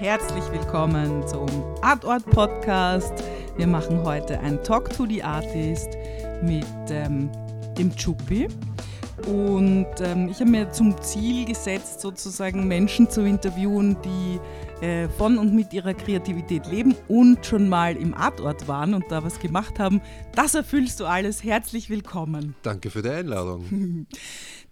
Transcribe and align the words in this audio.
Herzlich 0.00 0.44
willkommen 0.52 1.26
zum 1.26 1.48
Artort 1.82 2.24
Podcast. 2.26 3.12
Wir 3.56 3.66
machen 3.66 4.04
heute 4.04 4.38
ein 4.38 4.62
Talk 4.62 4.90
to 4.90 5.04
the 5.06 5.20
Artist 5.24 5.88
mit 6.40 6.64
ähm, 6.88 7.28
dem 7.76 7.90
Chuppi. 7.96 8.46
Und 9.26 9.88
ähm, 10.00 10.28
ich 10.28 10.38
habe 10.38 10.50
mir 10.50 10.70
zum 10.70 10.96
Ziel 11.02 11.46
gesetzt, 11.46 12.00
sozusagen 12.00 12.68
Menschen 12.68 13.10
zu 13.10 13.22
interviewen, 13.22 13.96
die 14.04 14.38
äh, 14.80 15.08
von 15.08 15.38
und 15.38 15.54
mit 15.54 15.72
ihrer 15.72 15.94
Kreativität 15.94 16.66
leben 16.66 16.94
und 17.08 17.44
schon 17.44 17.68
mal 17.68 17.96
im 17.96 18.14
Artort 18.14 18.68
waren 18.68 18.94
und 18.94 19.04
da 19.10 19.24
was 19.24 19.40
gemacht 19.40 19.78
haben. 19.78 20.00
Das 20.34 20.54
erfüllst 20.54 21.00
du 21.00 21.06
alles. 21.06 21.42
Herzlich 21.42 21.90
willkommen. 21.90 22.54
Danke 22.62 22.90
für 22.90 23.02
die 23.02 23.10
Einladung. 23.10 24.06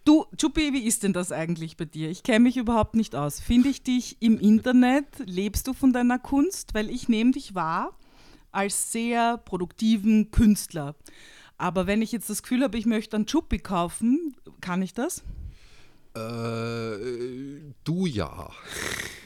Du, 0.04 0.24
Chuppi, 0.40 0.72
wie 0.72 0.86
ist 0.86 1.02
denn 1.02 1.12
das 1.12 1.32
eigentlich 1.32 1.76
bei 1.76 1.84
dir? 1.84 2.08
Ich 2.08 2.22
kenne 2.22 2.44
mich 2.44 2.56
überhaupt 2.56 2.94
nicht 2.94 3.16
aus. 3.16 3.40
Finde 3.40 3.70
ich 3.70 3.82
dich 3.82 4.16
im 4.20 4.38
Internet? 4.38 5.06
Lebst 5.24 5.66
du 5.66 5.72
von 5.72 5.92
deiner 5.92 6.20
Kunst? 6.20 6.74
Weil 6.74 6.90
ich 6.90 7.08
nehme 7.08 7.32
dich 7.32 7.56
wahr 7.56 7.98
als 8.52 8.92
sehr 8.92 9.36
produktiven 9.36 10.30
Künstler. 10.30 10.94
Aber 11.58 11.88
wenn 11.88 12.02
ich 12.02 12.12
jetzt 12.12 12.30
das 12.30 12.44
Gefühl 12.44 12.62
habe, 12.62 12.78
ich 12.78 12.86
möchte 12.86 13.16
einen 13.16 13.26
Chuppi 13.26 13.58
kaufen, 13.58 14.36
kann 14.60 14.80
ich 14.80 14.94
das? 14.94 15.24
Äh, 16.16 17.72
du 17.84 18.06
ja. 18.06 18.50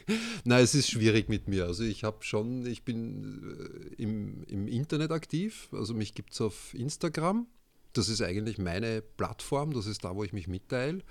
Nein, 0.44 0.64
es 0.64 0.74
ist 0.74 0.90
schwierig 0.90 1.28
mit 1.28 1.46
mir. 1.46 1.66
Also 1.66 1.84
ich 1.84 2.02
habe 2.02 2.18
schon, 2.22 2.66
ich 2.66 2.84
bin 2.84 3.94
äh, 3.96 4.02
im, 4.02 4.42
im 4.44 4.66
Internet 4.66 5.12
aktiv. 5.12 5.68
Also 5.72 5.94
mich 5.94 6.14
gibt 6.14 6.32
es 6.32 6.40
auf 6.40 6.74
Instagram. 6.74 7.46
Das 7.92 8.08
ist 8.08 8.22
eigentlich 8.22 8.58
meine 8.58 9.02
Plattform, 9.02 9.72
das 9.72 9.86
ist 9.86 10.04
da, 10.04 10.14
wo 10.14 10.22
ich 10.22 10.32
mich 10.32 10.46
mitteile. 10.46 11.02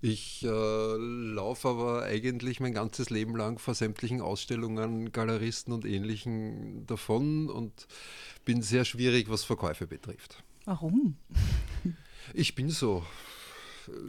Ich 0.00 0.42
äh, 0.42 0.48
laufe 0.48 1.68
aber 1.68 2.02
eigentlich 2.02 2.60
mein 2.60 2.72
ganzes 2.72 3.10
Leben 3.10 3.36
lang 3.36 3.58
vor 3.58 3.74
sämtlichen 3.74 4.22
Ausstellungen, 4.22 5.12
Galeristen 5.12 5.72
und 5.72 5.84
Ähnlichen 5.84 6.86
davon 6.86 7.50
und 7.50 7.86
bin 8.44 8.62
sehr 8.62 8.86
schwierig, 8.86 9.28
was 9.28 9.44
Verkäufe 9.44 9.86
betrifft. 9.86 10.42
Warum? 10.64 11.16
Ich 12.32 12.54
bin 12.54 12.70
so. 12.70 13.04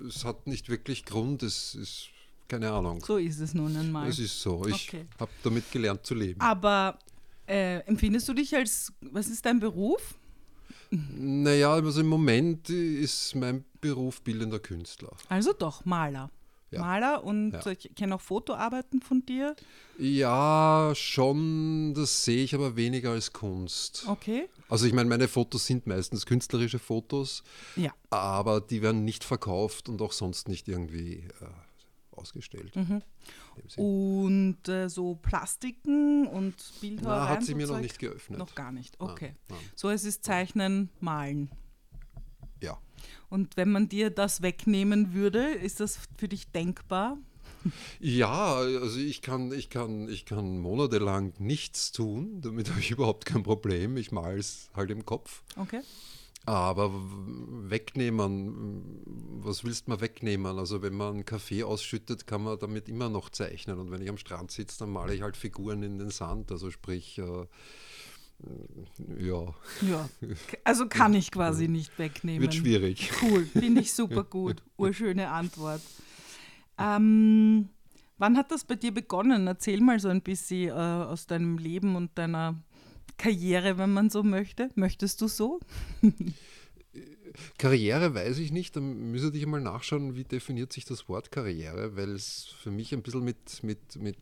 Es 0.08 0.24
hat 0.26 0.48
nicht 0.48 0.70
wirklich 0.70 1.06
Grund, 1.06 1.44
es 1.44 1.76
ist 1.76 2.10
keine 2.48 2.72
Ahnung. 2.72 3.04
So 3.04 3.18
ist 3.18 3.40
es 3.40 3.54
nun 3.54 3.76
einmal. 3.76 4.08
Es 4.08 4.20
ist 4.20 4.40
so. 4.42 4.66
Ich 4.68 4.88
Okay. 4.90 5.06
habe 5.20 5.32
damit 5.44 5.72
gelernt 5.72 6.06
zu 6.06 6.14
leben. 6.14 6.40
Aber 6.42 7.00
äh, 7.48 7.80
empfindest 7.80 8.28
du 8.30 8.34
dich 8.34 8.56
als, 8.56 8.94
was 9.02 9.28
ist 9.28 9.46
dein 9.46 9.60
Beruf? 9.60 10.16
Naja, 10.92 11.74
also 11.74 12.02
im 12.02 12.08
Moment 12.08 12.70
ist 12.70 13.36
mein 13.36 13.66
Beruf 13.82 14.22
bildender 14.22 14.60
Künstler. 14.60 15.12
Also 15.30 15.54
doch, 15.54 15.84
Maler. 15.86 16.30
Ja. 16.76 16.82
Maler 16.82 17.24
und 17.24 17.52
Ja. 17.52 17.66
ich 17.72 17.92
kenne 17.96 18.16
auch 18.16 18.22
Fotoarbeiten 18.22 19.02
von 19.02 19.26
dir. 19.26 19.56
Ja, 19.98 20.92
schon, 20.96 21.94
das 21.94 22.26
sehe 22.26 22.44
ich 22.44 22.54
aber 22.54 22.76
weniger 22.76 23.12
als 23.12 23.34
Kunst. 23.34 24.06
Okay. 24.08 24.48
Also 24.70 24.86
ich 24.86 24.94
meine, 24.94 25.10
meine 25.10 25.28
Fotos 25.28 25.66
sind 25.66 25.88
meistens 25.88 26.26
künstlerische 26.26 26.80
Fotos, 26.80 27.44
Ja. 27.76 27.94
aber 28.10 28.62
die 28.62 28.82
werden 28.82 29.06
nicht 29.06 29.24
verkauft 29.24 29.90
und 29.90 30.02
auch 30.02 30.12
sonst 30.12 30.48
nicht 30.48 30.68
irgendwie 30.68 31.28
äh, 31.42 31.46
ausgestellt. 32.12 32.76
Mhm. 32.76 33.02
Und 33.78 34.68
äh, 34.68 34.90
so 34.90 35.16
Plastiken 35.16 36.28
und 36.28 36.56
Bildhauereien? 36.82 37.24
Na, 37.24 37.30
hat 37.30 37.44
sie 37.44 37.56
mir 37.56 37.68
noch 37.68 37.80
nicht 37.80 38.00
geöffnet. 38.00 38.38
Noch 38.40 38.54
gar 38.56 38.72
nicht, 38.72 39.00
Nein, 39.00 39.10
okay. 39.10 39.36
nein. 39.50 39.60
So, 39.76 39.90
es 39.90 40.04
ist 40.04 40.24
Zeichnen, 40.24 40.90
Malen. 41.00 41.50
Und 43.30 43.58
wenn 43.58 43.72
man 43.72 43.90
dir 43.90 44.10
das 44.10 44.42
wegnehmen 44.42 45.14
würde, 45.14 45.52
ist 45.52 45.80
das 45.80 46.00
für 46.18 46.28
dich 46.28 46.48
denkbar? 46.52 47.18
Ja, 48.00 48.56
also 48.56 49.00
ich 49.00 49.22
kann, 49.22 49.52
ich 49.52 49.70
kann, 49.70 50.08
ich 50.08 50.26
kann 50.26 50.60
monatelang 50.60 51.34
nichts 51.40 51.92
tun, 51.92 52.42
damit 52.42 52.70
habe 52.70 52.80
ich 52.80 52.92
überhaupt 52.92 53.26
kein 53.26 53.44
Problem. 53.44 53.98
Ich 53.98 54.12
male 54.12 54.38
es 54.38 54.70
halt 54.76 54.92
im 54.92 55.06
Kopf. 55.06 55.42
Okay. 55.56 55.82
Aber 56.48 56.92
wegnehmen, 57.70 59.02
was 59.42 59.64
willst 59.64 59.88
man 59.88 60.00
wegnehmen? 60.00 60.60
Also 60.60 60.84
wenn 60.84 60.94
man 60.94 61.16
einen 61.16 61.26
Kaffee 61.26 61.64
ausschüttet, 61.64 62.28
kann 62.28 62.44
man 62.44 62.60
damit 62.60 62.88
immer 62.88 63.10
noch 63.10 63.32
zeichnen. 63.32 63.80
Und 63.80 63.90
wenn 63.90 64.02
ich 64.02 64.10
am 64.10 64.18
Strand 64.18 64.52
sitze, 64.52 64.80
dann 64.80 64.92
male 64.92 65.16
ich 65.16 65.24
halt 65.24 65.38
Figuren 65.38 65.82
in 65.82 65.98
den 65.98 66.12
Sand. 66.12 66.52
Also 66.52 66.70
sprich, 66.70 67.18
äh, 67.18 67.48
ja, 69.20 69.54
Ja. 69.82 70.10
Also 70.64 70.88
kann 70.88 71.14
ich 71.14 71.32
quasi 71.32 71.68
nicht 71.68 71.98
wegnehmen. 71.98 72.42
wird 72.42 72.54
schwierig. 72.54 73.12
Cool, 73.22 73.46
finde 73.46 73.82
ich 73.82 73.94
super 73.94 74.24
gut. 74.30 74.62
Urschöne 74.78 75.30
Antwort. 75.30 75.82
Ähm, 76.78 77.70
wann 78.18 78.38
hat 78.38 78.52
das 78.52 78.64
bei 78.66 78.76
dir 78.76 78.94
begonnen? 78.94 79.48
Erzähl 79.48 79.82
mal 79.82 80.00
so 80.00 80.10
ein 80.10 80.22
bisschen 80.22 80.70
äh, 80.70 80.72
aus 80.72 81.28
deinem 81.28 81.58
Leben 81.58 81.96
und 81.96 82.18
deiner 82.18 82.62
Karriere, 83.18 83.78
wenn 83.78 83.94
man 83.94 84.10
so 84.10 84.24
möchte. 84.24 84.70
Möchtest 84.76 85.22
du 85.22 85.28
so? 85.28 85.60
Karriere 87.58 88.14
weiß 88.14 88.38
ich 88.40 88.52
nicht, 88.52 88.76
dann 88.76 89.12
müsste 89.12 89.38
ich 89.38 89.46
mal 89.46 89.60
nachschauen, 89.62 90.16
wie 90.16 90.24
definiert 90.24 90.72
sich 90.72 90.86
das 90.86 91.10
Wort 91.10 91.32
Karriere, 91.32 91.96
weil 91.98 92.12
es 92.12 92.46
für 92.62 92.72
mich 92.72 92.94
ein 92.94 93.02
bisschen 93.02 93.24
mit, 93.24 93.64
mit, 93.64 93.96
mit 93.98 94.18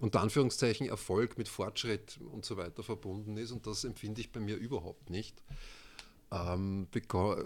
unter 0.00 0.20
Anführungszeichen 0.20 0.88
Erfolg, 0.88 1.38
mit 1.38 1.48
Fortschritt 1.48 2.18
und 2.32 2.44
so 2.44 2.56
weiter 2.56 2.82
verbunden 2.82 3.36
ist 3.36 3.50
und 3.50 3.66
das 3.66 3.84
empfinde 3.84 4.20
ich 4.20 4.32
bei 4.32 4.40
mir 4.40 4.56
überhaupt 4.56 5.10
nicht. 5.10 5.42
Ähm, 6.30 6.88
bego 6.90 7.36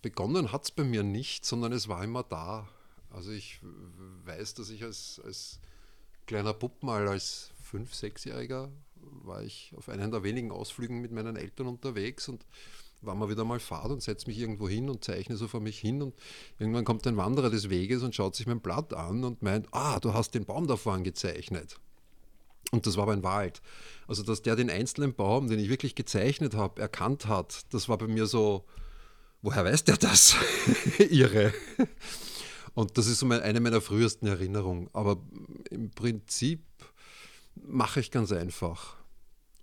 begonnen 0.00 0.52
hat 0.52 0.64
es 0.64 0.70
bei 0.70 0.84
mir 0.84 1.02
nicht, 1.02 1.44
sondern 1.44 1.72
es 1.72 1.88
war 1.88 2.04
immer 2.04 2.22
da. 2.22 2.68
Also 3.10 3.32
ich 3.32 3.60
weiß, 4.24 4.54
dass 4.54 4.70
ich 4.70 4.84
als, 4.84 5.20
als 5.24 5.60
kleiner 6.26 6.54
Bub 6.54 6.82
mal 6.82 7.08
als 7.08 7.50
fünf-, 7.62 7.94
sechsjähriger 7.94 8.70
war 8.96 9.42
ich 9.42 9.72
auf 9.76 9.88
einen 9.88 10.10
der 10.10 10.22
wenigen 10.22 10.50
Ausflügen 10.50 11.00
mit 11.00 11.12
meinen 11.12 11.36
Eltern 11.36 11.66
unterwegs 11.66 12.28
und 12.28 12.44
war 13.00 13.14
mal 13.14 13.30
wieder 13.30 13.44
mal 13.44 13.60
Fahrt 13.60 13.90
und 13.90 14.02
setze 14.02 14.26
mich 14.26 14.38
irgendwo 14.38 14.68
hin 14.68 14.90
und 14.90 15.04
zeichne 15.04 15.36
so 15.36 15.46
vor 15.46 15.60
mich 15.60 15.78
hin 15.78 16.02
und 16.02 16.14
irgendwann 16.58 16.84
kommt 16.84 17.06
ein 17.06 17.16
Wanderer 17.16 17.48
des 17.48 17.70
Weges 17.70 18.02
und 18.02 18.14
schaut 18.14 18.34
sich 18.34 18.46
mein 18.46 18.60
Blatt 18.60 18.92
an 18.92 19.24
und 19.24 19.42
meint, 19.42 19.68
ah, 19.72 20.00
du 20.00 20.14
hast 20.14 20.34
den 20.34 20.44
Baum 20.44 20.66
da 20.66 20.76
vorne 20.76 21.04
gezeichnet. 21.04 21.78
Und 22.70 22.86
das 22.86 22.96
war 22.96 23.04
aber 23.04 23.12
ein 23.12 23.22
Wald. 23.22 23.62
Also, 24.06 24.22
dass 24.22 24.42
der 24.42 24.56
den 24.56 24.70
einzelnen 24.70 25.14
Baum, 25.14 25.48
den 25.48 25.58
ich 25.58 25.68
wirklich 25.68 25.94
gezeichnet 25.94 26.54
habe, 26.54 26.80
erkannt 26.80 27.26
hat, 27.26 27.72
das 27.72 27.88
war 27.88 27.98
bei 27.98 28.06
mir 28.06 28.26
so, 28.26 28.66
woher 29.42 29.64
weiß 29.64 29.84
der 29.84 29.96
das? 29.96 30.36
Irre. 30.98 31.52
Und 32.74 32.96
das 32.98 33.06
ist 33.06 33.18
so 33.18 33.26
mein, 33.26 33.40
eine 33.40 33.60
meiner 33.60 33.80
frühesten 33.80 34.26
Erinnerungen. 34.26 34.88
Aber 34.92 35.20
im 35.70 35.90
Prinzip 35.90 36.64
mache 37.56 38.00
ich 38.00 38.10
ganz 38.10 38.32
einfach. 38.32 38.96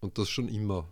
Und 0.02 0.18
das 0.18 0.30
schon 0.30 0.50
immer. 0.50 0.88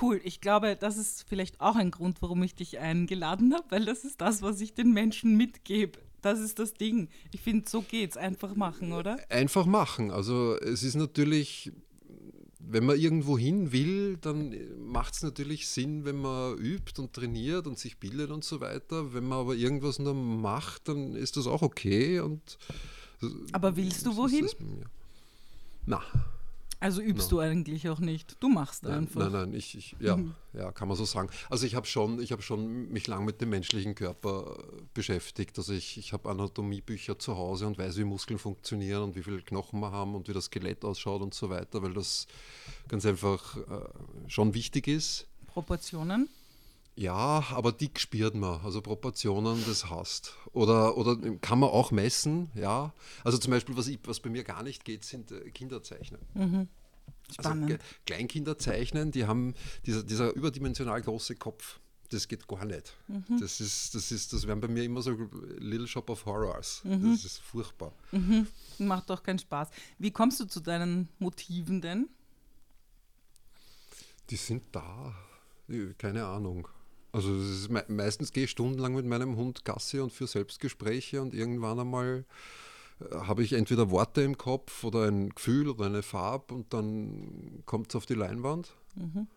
Cool, 0.00 0.20
ich 0.24 0.40
glaube, 0.40 0.76
das 0.76 0.96
ist 0.96 1.24
vielleicht 1.28 1.60
auch 1.60 1.76
ein 1.76 1.90
Grund, 1.90 2.20
warum 2.20 2.42
ich 2.42 2.54
dich 2.54 2.78
eingeladen 2.80 3.54
habe, 3.54 3.64
weil 3.70 3.84
das 3.84 4.04
ist 4.04 4.20
das, 4.20 4.42
was 4.42 4.60
ich 4.60 4.74
den 4.74 4.92
Menschen 4.92 5.36
mitgebe. 5.36 6.00
Das 6.24 6.40
ist 6.40 6.58
das 6.58 6.72
Ding. 6.72 7.10
Ich 7.32 7.42
finde, 7.42 7.68
so 7.68 7.82
geht's. 7.82 8.16
Einfach 8.16 8.54
machen, 8.54 8.92
oder? 8.92 9.18
Einfach 9.28 9.66
machen. 9.66 10.10
Also 10.10 10.56
es 10.58 10.82
ist 10.82 10.94
natürlich, 10.94 11.70
wenn 12.58 12.86
man 12.86 12.98
irgendwo 12.98 13.36
hin 13.36 13.72
will, 13.72 14.16
dann 14.16 14.56
macht 14.86 15.12
es 15.16 15.22
natürlich 15.22 15.68
Sinn, 15.68 16.06
wenn 16.06 16.16
man 16.16 16.56
übt 16.56 16.98
und 16.98 17.12
trainiert 17.12 17.66
und 17.66 17.78
sich 17.78 17.98
bildet 17.98 18.30
und 18.30 18.42
so 18.42 18.62
weiter. 18.62 19.12
Wenn 19.12 19.24
man 19.24 19.40
aber 19.40 19.54
irgendwas 19.54 19.98
nur 19.98 20.14
macht, 20.14 20.88
dann 20.88 21.14
ist 21.14 21.36
das 21.36 21.46
auch 21.46 21.60
okay. 21.60 22.20
Und 22.20 22.56
Aber 23.52 23.76
willst 23.76 24.06
du 24.06 24.16
wohin? 24.16 24.48
Na, 25.84 26.00
Also 26.84 27.00
übst 27.00 27.30
No. 27.30 27.38
du 27.38 27.40
eigentlich 27.40 27.88
auch 27.88 27.98
nicht. 27.98 28.36
Du 28.40 28.50
machst 28.50 28.82
nein, 28.82 28.92
einfach. 28.92 29.18
nein, 29.22 29.32
nein, 29.32 29.54
ich, 29.54 29.74
ich 29.74 29.96
ja, 30.00 30.18
ja, 30.52 30.70
kann 30.70 30.86
man 30.86 30.98
so 30.98 31.06
sagen. 31.06 31.30
Also 31.48 31.64
ich 31.64 31.74
habe 31.76 31.86
schon, 31.86 32.20
ich 32.20 32.30
habe 32.30 32.42
schon 32.42 32.90
mich 32.92 33.06
lang 33.06 33.24
mit 33.24 33.40
dem 33.40 33.48
menschlichen 33.48 33.94
Körper 33.94 34.58
beschäftigt. 34.92 35.56
Also 35.56 35.72
ich, 35.72 35.96
ich 35.96 36.12
habe 36.12 36.28
Anatomiebücher 36.28 37.18
zu 37.18 37.38
Hause 37.38 37.66
und 37.66 37.78
weiß, 37.78 37.96
wie 37.96 38.04
Muskeln 38.04 38.38
funktionieren 38.38 39.02
und 39.02 39.16
wie 39.16 39.22
viele 39.22 39.40
Knochen 39.40 39.80
wir 39.80 39.92
haben 39.92 40.14
und 40.14 40.28
wie 40.28 40.34
das 40.34 40.44
Skelett 40.44 40.84
ausschaut 40.84 41.22
und 41.22 41.32
so 41.32 41.48
weiter, 41.48 41.82
weil 41.82 41.94
das 41.94 42.26
ganz 42.86 43.06
einfach 43.06 43.56
äh, 43.56 43.60
schon 44.28 44.52
wichtig 44.52 44.86
ist. 44.86 45.26
Proportionen. 45.46 46.28
Ja, 46.96 47.44
aber 47.50 47.72
dick 47.72 47.98
spürt 47.98 48.36
man, 48.36 48.60
also 48.60 48.80
Proportionen, 48.80 49.62
das 49.66 49.90
hast. 49.90 50.36
Oder, 50.52 50.96
oder 50.96 51.16
kann 51.40 51.58
man 51.58 51.70
auch 51.70 51.90
messen, 51.90 52.50
ja. 52.54 52.92
Also 53.24 53.36
zum 53.38 53.50
Beispiel, 53.50 53.76
was, 53.76 53.88
ich, 53.88 53.98
was 54.04 54.20
bei 54.20 54.30
mir 54.30 54.44
gar 54.44 54.62
nicht 54.62 54.84
geht, 54.84 55.04
sind 55.04 55.32
äh, 55.32 55.50
Kinderzeichnen. 55.50 56.20
Spannend. 57.32 57.64
Also 57.64 57.66
Ge- 57.66 57.78
Kleinkinder 58.06 58.58
zeichnen, 58.58 59.10
die 59.10 59.26
haben 59.26 59.54
dieser, 59.86 60.04
dieser 60.04 60.32
überdimensional 60.34 61.02
große 61.02 61.34
Kopf. 61.34 61.80
Das 62.10 62.28
geht 62.28 62.46
gar 62.46 62.64
nicht. 62.64 62.94
Mhm. 63.08 63.40
Das, 63.40 63.60
ist, 63.60 63.92
das, 63.96 64.12
ist, 64.12 64.32
das 64.32 64.46
wären 64.46 64.60
bei 64.60 64.68
mir 64.68 64.84
immer 64.84 65.02
so 65.02 65.10
Little 65.58 65.88
Shop 65.88 66.08
of 66.10 66.24
Horrors. 66.26 66.80
Mhm. 66.84 67.10
Das 67.10 67.24
ist 67.24 67.38
furchtbar. 67.38 67.92
Macht 68.78 69.10
doch 69.10 69.20
keinen 69.22 69.40
Spaß. 69.40 69.68
Wie 69.98 70.12
kommst 70.12 70.38
du 70.38 70.44
zu 70.44 70.60
deinen 70.60 71.08
Motiven 71.18 71.80
denn? 71.80 72.08
Die 74.30 74.36
sind 74.36 74.62
da. 74.70 75.12
Keine 75.98 76.24
Ahnung. 76.26 76.68
Also 77.14 77.30
me 77.68 77.84
meistens 77.86 78.32
gehe 78.32 78.42
ich 78.42 78.50
stundenlang 78.50 78.92
mit 78.96 79.06
meinem 79.06 79.36
Hund 79.36 79.64
Gassi 79.64 80.00
und 80.00 80.12
für 80.12 80.26
Selbstgespräche 80.26 81.22
und 81.22 81.32
irgendwann 81.32 81.78
einmal 81.78 82.24
äh, 82.98 83.14
habe 83.14 83.44
ich 83.44 83.52
entweder 83.52 83.88
Worte 83.92 84.22
im 84.22 84.36
Kopf 84.36 84.82
oder 84.82 85.06
ein 85.06 85.28
Gefühl 85.28 85.68
oder 85.68 85.86
eine 85.86 86.02
Farbe 86.02 86.52
und 86.52 86.74
dann 86.74 87.62
kommt 87.66 87.90
es 87.90 87.94
auf 87.94 88.04
die 88.04 88.14
Leinwand. 88.14 88.74
Mhm. 88.96 89.28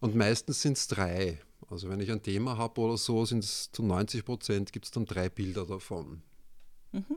Und 0.00 0.16
meistens 0.16 0.60
sind 0.60 0.76
es 0.76 0.88
drei. 0.88 1.40
Also 1.68 1.88
wenn 1.88 2.00
ich 2.00 2.10
ein 2.10 2.20
Thema 2.20 2.58
habe 2.58 2.80
oder 2.80 2.96
so, 2.96 3.24
sind 3.24 3.44
es 3.44 3.70
zu 3.70 3.84
90 3.84 4.24
Prozent, 4.24 4.72
gibt 4.72 4.86
es 4.86 4.90
dann 4.90 5.04
drei 5.04 5.28
Bilder 5.28 5.64
davon. 5.64 6.22
Mhm. 6.90 7.16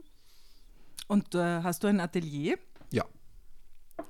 Und 1.08 1.34
äh, 1.34 1.60
hast 1.64 1.82
du 1.82 1.88
ein 1.88 1.98
Atelier? 1.98 2.56
Ja. 2.92 3.04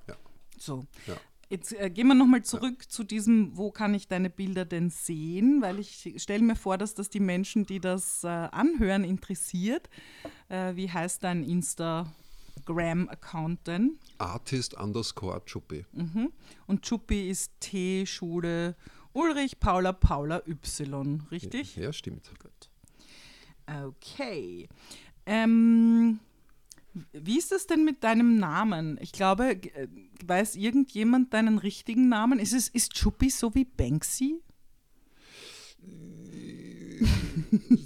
ja. 0.06 0.16
So. 0.58 0.84
Ja. 1.06 1.16
Jetzt 1.48 1.72
äh, 1.72 1.88
gehen 1.90 2.06
wir 2.08 2.14
nochmal 2.14 2.42
zurück 2.42 2.82
ja. 2.82 2.88
zu 2.88 3.04
diesem, 3.04 3.56
wo 3.56 3.70
kann 3.70 3.94
ich 3.94 4.08
deine 4.08 4.28
Bilder 4.30 4.64
denn 4.64 4.90
sehen? 4.90 5.62
Weil 5.62 5.78
ich 5.78 6.12
stelle 6.16 6.42
mir 6.42 6.56
vor, 6.56 6.76
dass 6.78 6.94
das 6.94 7.10
die 7.10 7.20
Menschen, 7.20 7.66
die 7.66 7.78
das 7.80 8.24
äh, 8.24 8.28
anhören, 8.28 9.04
interessiert. 9.04 9.90
Äh, 10.48 10.74
wie 10.76 10.90
heißt 10.90 11.22
dein 11.22 11.44
Instagram-Account 11.44 13.66
denn? 13.66 13.98
Artist 14.18 14.72
underscore 14.74 15.42
Chuppi. 15.44 15.84
Mhm. 15.92 16.32
Und 16.66 16.82
Chuppi 16.82 17.28
ist 17.28 17.52
T-Schule 17.60 18.74
Ulrich 19.12 19.60
Paula 19.60 19.92
Paula 19.92 20.42
Y, 20.46 21.22
richtig? 21.30 21.76
Ja, 21.76 21.92
stimmt. 21.92 22.30
Gut. 22.40 22.70
Okay. 23.66 24.68
Ähm, 25.24 26.20
wie 27.12 27.38
ist 27.38 27.52
es 27.52 27.66
denn 27.66 27.84
mit 27.84 28.04
deinem 28.04 28.38
Namen? 28.38 28.98
Ich 29.00 29.12
glaube, 29.12 29.50
äh, 29.50 29.88
weiß 30.24 30.56
irgendjemand 30.56 31.34
deinen 31.34 31.58
richtigen 31.58 32.08
Namen? 32.08 32.38
Ist 32.38 32.52
es 32.52 32.68
ist 32.68 32.94
Chuppi 32.94 33.30
so 33.30 33.54
wie 33.54 33.64
Banksy? 33.64 34.40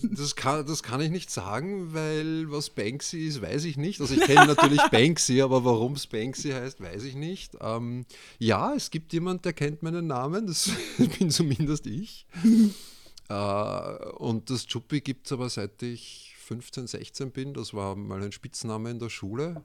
Das 0.02 0.36
kann, 0.36 0.66
das 0.66 0.82
kann 0.82 1.00
ich 1.00 1.10
nicht 1.10 1.30
sagen, 1.30 1.94
weil 1.94 2.50
was 2.50 2.70
Banksy 2.70 3.26
ist, 3.26 3.40
weiß 3.40 3.64
ich 3.64 3.76
nicht. 3.76 4.00
Also 4.00 4.14
ich 4.14 4.20
kenne 4.20 4.46
natürlich 4.46 4.80
Banksy, 4.90 5.40
aber 5.40 5.64
warum 5.64 5.94
es 5.94 6.06
Banksy 6.06 6.50
heißt, 6.50 6.80
weiß 6.80 7.04
ich 7.04 7.14
nicht. 7.14 7.56
Ähm, 7.60 8.04
ja, 8.38 8.74
es 8.74 8.90
gibt 8.90 9.12
jemand, 9.12 9.44
der 9.44 9.52
kennt 9.52 9.82
meinen 9.82 10.06
Namen, 10.06 10.46
das 10.46 10.70
bin 11.18 11.30
zumindest 11.30 11.86
ich. 11.86 12.26
äh, 13.28 13.94
und 14.16 14.50
das 14.50 14.66
Chuppi 14.66 15.00
gibt 15.00 15.26
es 15.26 15.32
aber 15.32 15.48
seit 15.48 15.82
ich 15.82 16.27
15, 16.48 16.86
16 16.86 17.30
bin. 17.30 17.52
Das 17.52 17.74
war 17.74 17.94
mal 17.94 18.22
ein 18.22 18.32
Spitzname 18.32 18.90
in 18.90 18.98
der 18.98 19.10
Schule 19.10 19.62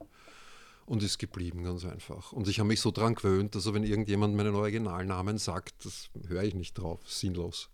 und 0.86 1.02
ist 1.02 1.18
geblieben, 1.18 1.64
ganz 1.64 1.86
einfach. 1.86 2.34
Und 2.34 2.48
ich 2.50 2.60
habe 2.60 2.68
mich 2.68 2.82
so 2.82 2.92
daran 2.92 3.16
gewöhnt, 3.16 3.56
also 3.56 3.74
wenn 3.74 3.84
irgendjemand 3.84 4.36
meinen 4.36 4.54
Originalnamen 4.54 5.38
sagt, 5.38 5.86
das 5.86 6.10
höre 6.28 6.44
ich 6.44 6.54
nicht 6.56 6.74
drauf, 6.74 7.00
sinnlos. 7.10 7.70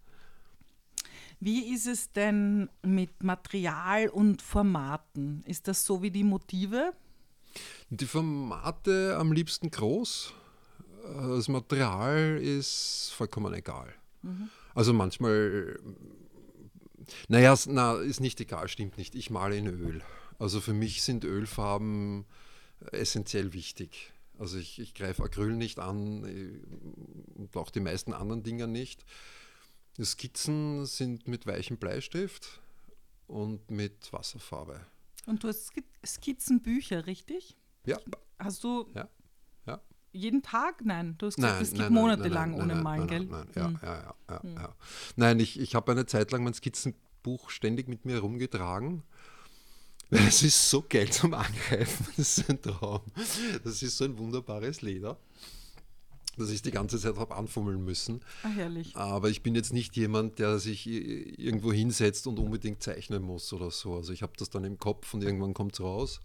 Wie 1.40 1.74
ist 1.74 1.88
es 1.88 2.12
denn 2.12 2.70
mit 2.84 3.24
Material 3.24 4.10
und 4.10 4.42
Formaten? 4.42 5.44
Ist 5.46 5.68
das 5.68 5.86
so 5.86 6.04
wie 6.04 6.12
die 6.12 6.24
Motive? 6.24 6.94
Die 7.90 8.06
Formate 8.06 9.18
am 9.18 9.32
liebsten 9.32 9.72
groß. 9.72 10.34
Das 11.04 11.48
Material 11.48 12.38
ist 12.40 13.12
vollkommen 13.16 13.54
egal. 13.54 13.92
Mhm. 14.22 14.50
Also 14.76 14.94
manchmal 14.94 15.80
naja, 17.28 17.56
na, 17.68 17.96
ist 17.96 18.20
nicht 18.20 18.40
egal, 18.42 18.68
stimmt 18.68 18.98
nicht. 18.98 19.16
Ich 19.16 19.30
male 19.30 19.58
in 19.58 19.68
Öl. 19.68 20.02
Also 20.38 20.62
für 20.62 20.74
mich 20.74 21.04
sind 21.04 21.26
Ölfarben 21.26 22.26
essentiell 22.92 23.54
wichtig. 23.54 24.14
Also 24.38 24.58
ich, 24.58 24.80
ich 24.80 24.94
greife 24.94 25.24
Acryl 25.24 25.54
nicht 25.54 25.80
an 25.80 26.24
äh, 26.24 27.38
und 27.38 27.56
auch 27.58 27.70
die 27.70 27.82
meisten 27.82 28.14
anderen 28.14 28.42
Dinge 28.42 28.68
nicht. 28.68 29.04
Die 29.98 30.06
Skizzen 30.06 30.86
sind 30.86 31.28
mit 31.28 31.46
weichem 31.46 31.78
Bleistift 31.78 32.62
und 33.28 33.70
mit 33.70 34.12
Wasserfarbe. 34.14 34.80
Und 35.26 35.44
du 35.44 35.50
hast 35.50 35.74
Skizzenbücher, 36.06 37.06
richtig? 37.06 37.58
Ja. 37.86 38.00
Hast 38.40 38.64
du 38.64 38.90
ja. 38.96 39.10
Ja. 39.68 39.82
Jeden 40.12 40.42
Tag? 40.42 40.84
Nein, 40.84 41.16
du 41.18 41.28
hast 41.28 41.36
gesagt, 41.36 41.54
nein, 41.54 41.64
es 41.64 41.72
geht 41.72 41.80
nein, 41.80 41.94
monatelang 41.94 42.52
nein, 42.52 42.62
ohne 42.62 42.76
Malen, 42.76 43.08
gell? 43.08 43.26
Nein, 43.26 43.48
hm. 43.54 43.80
ja, 43.82 43.90
ja, 43.90 44.16
ja, 44.30 44.44
hm. 44.44 44.56
ja. 44.56 44.76
Nein, 45.16 45.40
ich, 45.40 45.60
ich 45.60 45.76
habe 45.76 45.92
eine 45.92 46.06
Zeit 46.06 46.32
lang 46.32 46.44
mein 46.44 46.54
Skizzenbuch 46.54 47.50
ständig 47.50 47.88
mit 47.88 48.06
mir 48.06 48.16
herumgetragen. 48.16 49.04
Es 50.12 50.42
ist 50.42 50.70
so 50.70 50.84
geil 50.88 51.10
zum 51.12 51.34
Angreifen. 51.36 52.08
Das 52.18 52.38
ist 52.38 52.50
ein 52.50 52.62
Traum. 52.62 53.02
Das 53.64 53.84
ist 53.84 53.98
so 53.98 54.06
ein 54.06 54.18
wunderbares 54.18 54.82
Leder, 54.82 55.20
dass 56.36 56.50
ich 56.50 56.64
die 56.64 56.72
ganze 56.72 57.00
Zeit 57.00 57.16
habe 57.18 57.36
anfummeln 57.36 57.84
müssen. 57.84 58.22
Ach, 58.42 58.50
herrlich. 58.56 58.96
Aber 58.96 59.30
ich 59.30 59.44
bin 59.44 59.54
jetzt 59.54 59.72
nicht 59.72 59.96
jemand, 59.96 60.40
der 60.40 60.58
sich 60.58 60.88
irgendwo 60.88 61.72
hinsetzt 61.72 62.26
und 62.26 62.40
unbedingt 62.40 62.82
zeichnen 62.82 63.22
muss 63.22 63.54
oder 63.54 63.70
so. 63.70 63.96
Also 63.96 64.12
ich 64.12 64.24
habe 64.24 64.34
das 64.38 64.50
dann 64.50 64.64
im 64.64 64.80
Kopf 64.80 65.14
und 65.14 65.24
irgendwann 65.24 65.54
kommt 65.54 65.74
es 65.74 65.82
raus. 65.82 66.22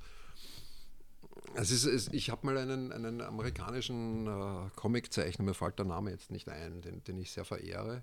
Es 1.56 1.71
ist, 1.71 1.85
es, 1.85 2.09
ich 2.09 2.31
habe 2.31 2.47
mal 2.47 2.59
einen, 2.59 2.91
einen 2.91 3.21
amerikanischen 3.21 4.27
äh, 4.27 4.71
Comiczeichner, 4.75 5.45
mir 5.45 5.55
fällt 5.55 5.79
der 5.79 5.87
Name 5.87 6.11
jetzt 6.11 6.31
nicht 6.31 6.49
ein, 6.49 6.83
den, 6.83 7.05
den 7.05 7.19
ich 7.19 7.31
sehr 7.31 7.45
verehre, 7.45 8.03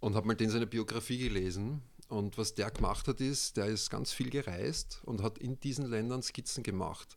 und 0.00 0.14
habe 0.14 0.26
mal 0.26 0.34
den 0.34 0.50
seine 0.50 0.66
Biografie 0.66 1.18
gelesen. 1.18 1.82
Und 2.08 2.36
was 2.38 2.54
der 2.54 2.70
gemacht 2.70 3.06
hat, 3.06 3.20
ist, 3.20 3.56
der 3.56 3.66
ist 3.66 3.88
ganz 3.88 4.12
viel 4.12 4.30
gereist 4.30 5.00
und 5.04 5.22
hat 5.22 5.38
in 5.38 5.60
diesen 5.60 5.86
Ländern 5.86 6.22
Skizzen 6.22 6.62
gemacht. 6.62 7.16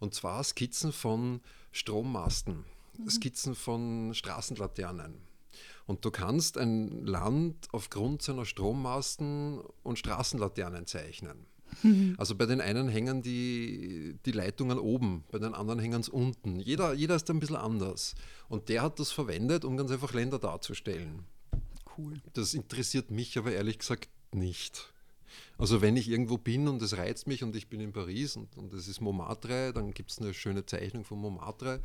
Und 0.00 0.14
zwar 0.14 0.42
Skizzen 0.42 0.92
von 0.92 1.40
Strommasten, 1.70 2.64
mhm. 2.98 3.08
Skizzen 3.08 3.54
von 3.54 4.12
Straßenlaternen. 4.14 5.14
Und 5.86 6.04
du 6.04 6.10
kannst 6.10 6.58
ein 6.58 7.06
Land 7.06 7.68
aufgrund 7.72 8.22
seiner 8.22 8.44
Strommasten 8.44 9.60
und 9.82 9.98
Straßenlaternen 9.98 10.86
zeichnen. 10.86 11.46
Mhm. 11.82 12.14
Also 12.18 12.34
bei 12.34 12.46
den 12.46 12.60
einen 12.60 12.88
hängen 12.88 13.22
die, 13.22 14.18
die 14.24 14.32
Leitungen 14.32 14.78
oben, 14.78 15.24
bei 15.30 15.38
den 15.38 15.54
anderen 15.54 15.80
hängen 15.80 16.00
es 16.00 16.08
unten. 16.08 16.60
Jeder, 16.60 16.92
jeder 16.92 17.16
ist 17.16 17.28
ein 17.30 17.40
bisschen 17.40 17.56
anders. 17.56 18.14
Und 18.48 18.68
der 18.68 18.82
hat 18.82 18.98
das 19.00 19.10
verwendet, 19.10 19.64
um 19.64 19.76
ganz 19.76 19.90
einfach 19.90 20.12
Länder 20.12 20.38
darzustellen. 20.38 21.24
Cool. 21.96 22.14
Das 22.34 22.54
interessiert 22.54 23.10
mich 23.10 23.38
aber 23.38 23.52
ehrlich 23.52 23.78
gesagt 23.78 24.08
nicht. 24.32 24.92
Also 25.58 25.80
wenn 25.80 25.96
ich 25.96 26.08
irgendwo 26.08 26.38
bin 26.38 26.68
und 26.68 26.82
es 26.82 26.96
reizt 26.96 27.26
mich 27.26 27.42
und 27.42 27.54
ich 27.56 27.68
bin 27.68 27.80
in 27.80 27.92
Paris 27.92 28.36
und, 28.36 28.56
und 28.56 28.72
es 28.74 28.88
ist 28.88 29.00
Montmartre, 29.00 29.72
dann 29.72 29.92
gibt 29.92 30.10
es 30.10 30.18
eine 30.18 30.34
schöne 30.34 30.66
Zeichnung 30.66 31.04
von 31.04 31.18
Montmartre. 31.18 31.80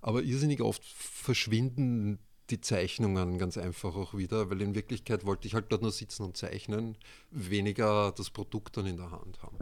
Aber 0.00 0.22
irrsinnig 0.22 0.60
oft 0.60 0.82
verschwinden 0.84 2.18
die 2.52 2.60
Zeichnungen 2.60 3.38
ganz 3.38 3.58
einfach 3.58 3.96
auch 3.96 4.14
wieder, 4.14 4.50
weil 4.50 4.60
in 4.62 4.74
Wirklichkeit 4.74 5.24
wollte 5.26 5.48
ich 5.48 5.54
halt 5.54 5.66
dort 5.70 5.82
nur 5.82 5.90
sitzen 5.90 6.22
und 6.22 6.36
zeichnen, 6.36 6.96
weniger 7.30 8.12
das 8.12 8.30
Produkt 8.30 8.76
dann 8.76 8.86
in 8.86 8.98
der 8.98 9.10
Hand 9.10 9.42
haben. 9.42 9.56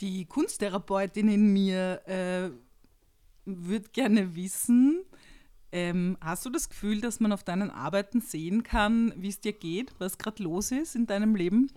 Die 0.00 0.24
Kunsttherapeutin 0.24 1.28
in 1.28 1.52
mir 1.52 2.02
äh, 2.06 2.50
würde 3.44 3.88
gerne 3.92 4.34
wissen, 4.34 5.04
ähm, 5.72 6.16
hast 6.20 6.46
du 6.46 6.50
das 6.50 6.68
Gefühl, 6.68 7.00
dass 7.00 7.20
man 7.20 7.32
auf 7.32 7.44
deinen 7.44 7.70
Arbeiten 7.70 8.20
sehen 8.20 8.62
kann, 8.62 9.12
wie 9.16 9.28
es 9.28 9.40
dir 9.40 9.52
geht, 9.52 9.94
was 9.98 10.16
gerade 10.16 10.42
los 10.42 10.72
ist 10.72 10.96
in 10.96 11.06
deinem 11.06 11.34
Leben? 11.36 11.70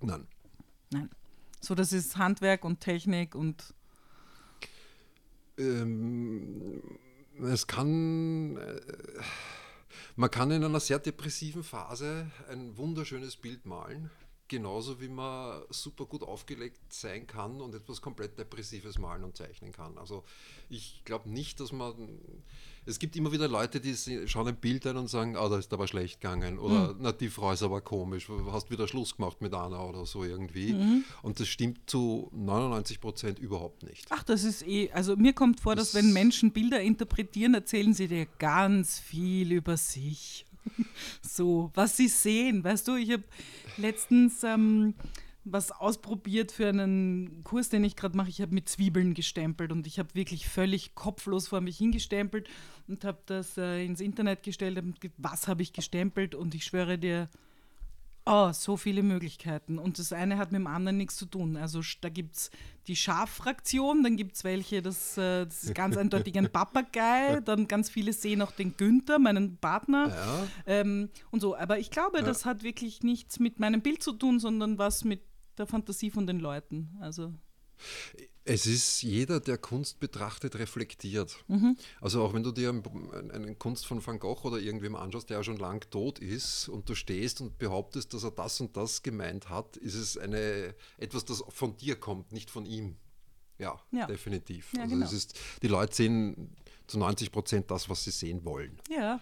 Nein. 0.00 0.26
Nein. 0.90 1.10
So, 1.60 1.74
das 1.74 1.92
ist 1.92 2.16
Handwerk 2.16 2.64
und 2.64 2.80
Technik 2.80 3.34
und. 3.34 3.74
Ähm, 5.58 6.82
es 7.42 7.66
kann. 7.66 8.56
Äh, 8.56 8.80
man 10.16 10.30
kann 10.30 10.50
in 10.50 10.64
einer 10.64 10.80
sehr 10.80 10.98
depressiven 10.98 11.62
Phase 11.62 12.30
ein 12.50 12.76
wunderschönes 12.76 13.36
Bild 13.36 13.66
malen, 13.66 14.10
genauso 14.48 15.00
wie 15.00 15.08
man 15.08 15.62
super 15.70 16.06
gut 16.06 16.22
aufgelegt 16.22 16.80
sein 16.92 17.26
kann 17.26 17.60
und 17.60 17.74
etwas 17.74 18.00
komplett 18.00 18.38
Depressives 18.38 18.98
malen 18.98 19.24
und 19.24 19.36
zeichnen 19.36 19.72
kann. 19.72 19.98
Also 19.98 20.24
ich 20.68 21.02
glaube 21.04 21.28
nicht, 21.28 21.60
dass 21.60 21.72
man 21.72 21.94
es 22.88 23.00
gibt 23.00 23.16
immer 23.16 23.32
wieder 23.32 23.48
Leute, 23.48 23.80
die 23.80 23.96
schauen 24.28 24.46
ein 24.46 24.56
Bild 24.56 24.86
ein 24.86 24.96
und 24.96 25.10
sagen, 25.10 25.36
ah, 25.36 25.48
da 25.48 25.58
ist 25.58 25.72
aber 25.72 25.88
schlecht 25.88 26.20
gegangen. 26.20 26.58
Oder, 26.58 26.94
mhm. 26.94 27.00
na, 27.00 27.10
die 27.10 27.28
Frau 27.28 27.50
ist 27.50 27.64
aber 27.64 27.80
komisch, 27.80 28.28
hast 28.52 28.70
wieder 28.70 28.86
Schluss 28.86 29.16
gemacht 29.16 29.42
mit 29.42 29.52
Anna 29.52 29.82
oder 29.82 30.06
so 30.06 30.22
irgendwie. 30.22 30.72
Mhm. 30.72 31.04
Und 31.22 31.40
das 31.40 31.48
stimmt 31.48 31.90
zu 31.90 32.30
99 32.32 33.00
Prozent 33.00 33.38
überhaupt 33.40 33.82
nicht. 33.82 34.06
Ach, 34.10 34.22
das 34.22 34.44
ist 34.44 34.66
eh, 34.66 34.90
also 34.92 35.16
mir 35.16 35.32
kommt 35.32 35.60
vor, 35.60 35.74
das 35.74 35.92
dass 35.92 36.00
wenn 36.00 36.12
Menschen 36.12 36.52
Bilder 36.52 36.80
interpretieren, 36.80 37.54
erzählen 37.54 37.92
sie 37.92 38.06
dir 38.06 38.26
ganz 38.38 39.00
viel 39.00 39.50
über 39.50 39.76
sich. 39.76 40.45
so, 41.22 41.70
was 41.74 41.96
sie 41.96 42.08
sehen. 42.08 42.64
Weißt 42.64 42.86
du, 42.88 42.96
ich 42.96 43.12
habe 43.12 43.24
letztens... 43.76 44.42
Ähm, 44.44 44.94
was 45.48 45.70
ausprobiert 45.70 46.50
für 46.50 46.68
einen 46.68 47.44
Kurs, 47.44 47.68
den 47.68 47.84
ich 47.84 47.94
gerade 47.94 48.16
mache. 48.16 48.28
Ich 48.28 48.40
habe 48.40 48.52
mit 48.52 48.68
Zwiebeln 48.68 49.14
gestempelt 49.14 49.70
und 49.70 49.86
ich 49.86 50.00
habe 50.00 50.14
wirklich 50.14 50.48
völlig 50.48 50.96
kopflos 50.96 51.46
vor 51.46 51.60
mich 51.60 51.78
hingestempelt 51.78 52.48
und 52.88 53.04
habe 53.04 53.18
das 53.26 53.56
äh, 53.56 53.84
ins 53.84 54.00
Internet 54.00 54.42
gestellt. 54.42 54.82
Was 55.18 55.46
habe 55.46 55.62
ich 55.62 55.72
gestempelt? 55.72 56.34
Und 56.34 56.54
ich 56.56 56.64
schwöre 56.64 56.98
dir, 56.98 57.28
oh, 58.26 58.52
so 58.52 58.76
viele 58.76 59.02
Möglichkeiten. 59.02 59.78
Und 59.78 59.98
das 59.98 60.12
eine 60.12 60.36
hat 60.36 60.52
mit 60.52 60.60
dem 60.60 60.66
anderen 60.66 60.96
nichts 60.96 61.16
zu 61.16 61.26
tun. 61.26 61.56
Also 61.56 61.80
da 62.00 62.08
gibt 62.08 62.36
es 62.36 62.50
die 62.88 62.96
Schaffraktion, 62.96 64.02
dann 64.02 64.16
gibt 64.16 64.36
es 64.36 64.44
welche, 64.44 64.82
das, 64.82 65.16
äh, 65.16 65.46
das, 65.46 65.64
ist 65.64 65.74
ganz 65.74 65.96
eindeutig 65.96 66.36
ein 66.36 66.50
Papagei, 66.50 67.40
dann 67.44 67.68
ganz 67.68 67.88
viele 67.88 68.12
sehen 68.12 68.42
auch 68.42 68.52
den 68.52 68.76
Günther, 68.76 69.18
meinen 69.18 69.56
Partner 69.56 70.08
ja. 70.08 70.46
ähm, 70.66 71.08
und 71.30 71.40
so. 71.40 71.56
Aber 71.56 71.78
ich 71.78 71.90
glaube, 71.90 72.18
ja. 72.18 72.24
das 72.24 72.44
hat 72.44 72.62
wirklich 72.62 73.02
nichts 73.02 73.38
mit 73.38 73.60
meinem 73.60 73.80
Bild 73.80 74.02
zu 74.02 74.12
tun, 74.12 74.38
sondern 74.40 74.78
was 74.78 75.04
mit 75.04 75.22
der 75.56 75.66
Fantasie 75.66 76.10
von 76.10 76.26
den 76.26 76.38
Leuten. 76.38 76.96
Also 77.00 77.32
Es 78.48 78.64
ist 78.64 79.02
jeder, 79.02 79.40
der 79.40 79.58
Kunst 79.58 79.98
betrachtet, 79.98 80.54
reflektiert. 80.56 81.36
Mhm. 81.48 81.76
Also 82.00 82.22
auch 82.22 82.32
wenn 82.32 82.44
du 82.44 82.52
dir 82.52 82.70
eine 82.70 83.56
Kunst 83.56 83.86
von 83.86 84.04
Van 84.06 84.20
Gogh 84.20 84.44
oder 84.46 84.58
irgendwem 84.58 84.94
anschaust, 84.94 85.28
der 85.30 85.38
ja 85.38 85.42
schon 85.42 85.56
lang 85.56 85.84
tot 85.90 86.20
ist 86.20 86.68
und 86.68 86.88
du 86.88 86.94
stehst 86.94 87.40
und 87.40 87.58
behauptest, 87.58 88.14
dass 88.14 88.22
er 88.22 88.30
das 88.30 88.60
und 88.60 88.76
das 88.76 89.02
gemeint 89.02 89.48
hat, 89.48 89.76
ist 89.76 89.94
es 89.96 90.16
eine, 90.16 90.74
etwas, 90.96 91.24
das 91.24 91.42
von 91.48 91.76
dir 91.76 91.96
kommt, 91.96 92.30
nicht 92.30 92.48
von 92.48 92.66
ihm. 92.66 92.96
Ja, 93.58 93.80
Ja. 93.90 94.06
definitiv. 94.06 94.72
Ja, 94.74 94.82
also 94.82 94.94
genau. 94.94 95.06
es 95.06 95.12
ist, 95.12 95.38
die 95.62 95.68
Leute 95.68 95.94
sehen 95.96 96.54
zu 96.86 96.98
90 96.98 97.32
Prozent 97.32 97.70
das, 97.70 97.88
was 97.88 98.04
sie 98.04 98.12
sehen 98.12 98.44
wollen. 98.44 98.80
Ja. 98.88 99.18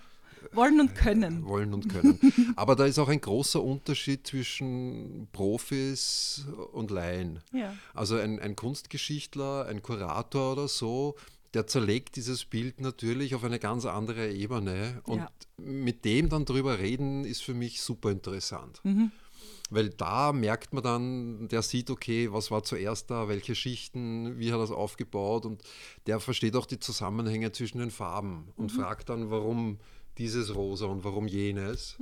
Wollen 0.52 0.80
und 0.80 0.94
können. 0.94 1.44
Wollen 1.46 1.72
und 1.74 1.88
können. 1.88 2.18
Aber 2.56 2.76
da 2.76 2.84
ist 2.86 2.98
auch 2.98 3.08
ein 3.08 3.20
großer 3.20 3.62
Unterschied 3.62 4.26
zwischen 4.26 5.28
Profis 5.32 6.44
und 6.72 6.90
Laien. 6.90 7.40
Ja. 7.52 7.74
Also 7.94 8.16
ein, 8.16 8.38
ein 8.40 8.56
Kunstgeschichtler, 8.56 9.66
ein 9.66 9.82
Kurator 9.82 10.52
oder 10.52 10.68
so, 10.68 11.16
der 11.54 11.66
zerlegt 11.66 12.16
dieses 12.16 12.44
Bild 12.44 12.80
natürlich 12.80 13.34
auf 13.34 13.44
eine 13.44 13.58
ganz 13.58 13.86
andere 13.86 14.30
Ebene. 14.32 15.00
Und 15.04 15.18
Ja. 15.20 15.30
mit 15.56 16.04
dem 16.04 16.28
dann 16.28 16.44
drüber 16.44 16.78
reden, 16.78 17.24
ist 17.24 17.42
für 17.42 17.54
mich 17.54 17.80
super 17.80 18.10
interessant. 18.10 18.80
Mhm. 18.84 19.12
Weil 19.70 19.88
da 19.90 20.32
merkt 20.32 20.74
man 20.74 20.82
dann, 20.82 21.48
der 21.48 21.62
sieht, 21.62 21.90
okay, 21.90 22.30
was 22.30 22.50
war 22.50 22.64
zuerst 22.64 23.10
da, 23.10 23.28
welche 23.28 23.54
Schichten, 23.54 24.38
wie 24.38 24.48
hat 24.52 24.58
er 24.58 24.62
das 24.62 24.70
aufgebaut 24.70 25.46
und 25.46 25.62
der 26.06 26.20
versteht 26.20 26.54
auch 26.54 26.66
die 26.66 26.78
Zusammenhänge 26.78 27.50
zwischen 27.50 27.78
den 27.78 27.90
Farben 27.90 28.48
und 28.56 28.70
fragt 28.72 29.08
dann, 29.08 29.30
warum 29.30 29.78
dieses 30.18 30.54
Rosa 30.54 30.86
und 30.86 31.04
warum 31.04 31.26
jenes. 31.26 31.96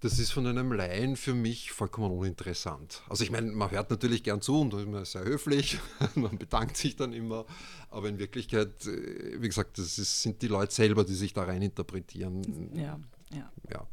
Das 0.00 0.18
ist 0.18 0.30
von 0.30 0.46
einem 0.46 0.72
Laien 0.72 1.14
für 1.14 1.34
mich 1.34 1.72
vollkommen 1.72 2.10
uninteressant. 2.10 3.02
Also 3.08 3.22
ich 3.22 3.30
meine, 3.30 3.52
man 3.52 3.70
hört 3.70 3.90
natürlich 3.90 4.22
gern 4.22 4.40
zu 4.40 4.58
und 4.58 4.72
man 4.90 5.02
ist 5.02 5.12
sehr 5.12 5.24
höflich, 5.24 5.78
man 6.14 6.38
bedankt 6.38 6.78
sich 6.78 6.96
dann 6.96 7.12
immer, 7.12 7.44
aber 7.90 8.08
in 8.08 8.18
Wirklichkeit, 8.18 8.86
äh, 8.86 9.40
wie 9.42 9.46
gesagt, 9.46 9.76
das 9.78 9.98
ist, 9.98 10.22
sind 10.22 10.40
die 10.40 10.48
Leute 10.48 10.72
selber, 10.72 11.04
die 11.04 11.14
sich 11.14 11.34
da 11.34 11.44
rein 11.44 11.60
interpretieren. 11.60 12.72
Ja, 12.74 12.98
ja. 13.30 13.52
Ja. 13.70 13.86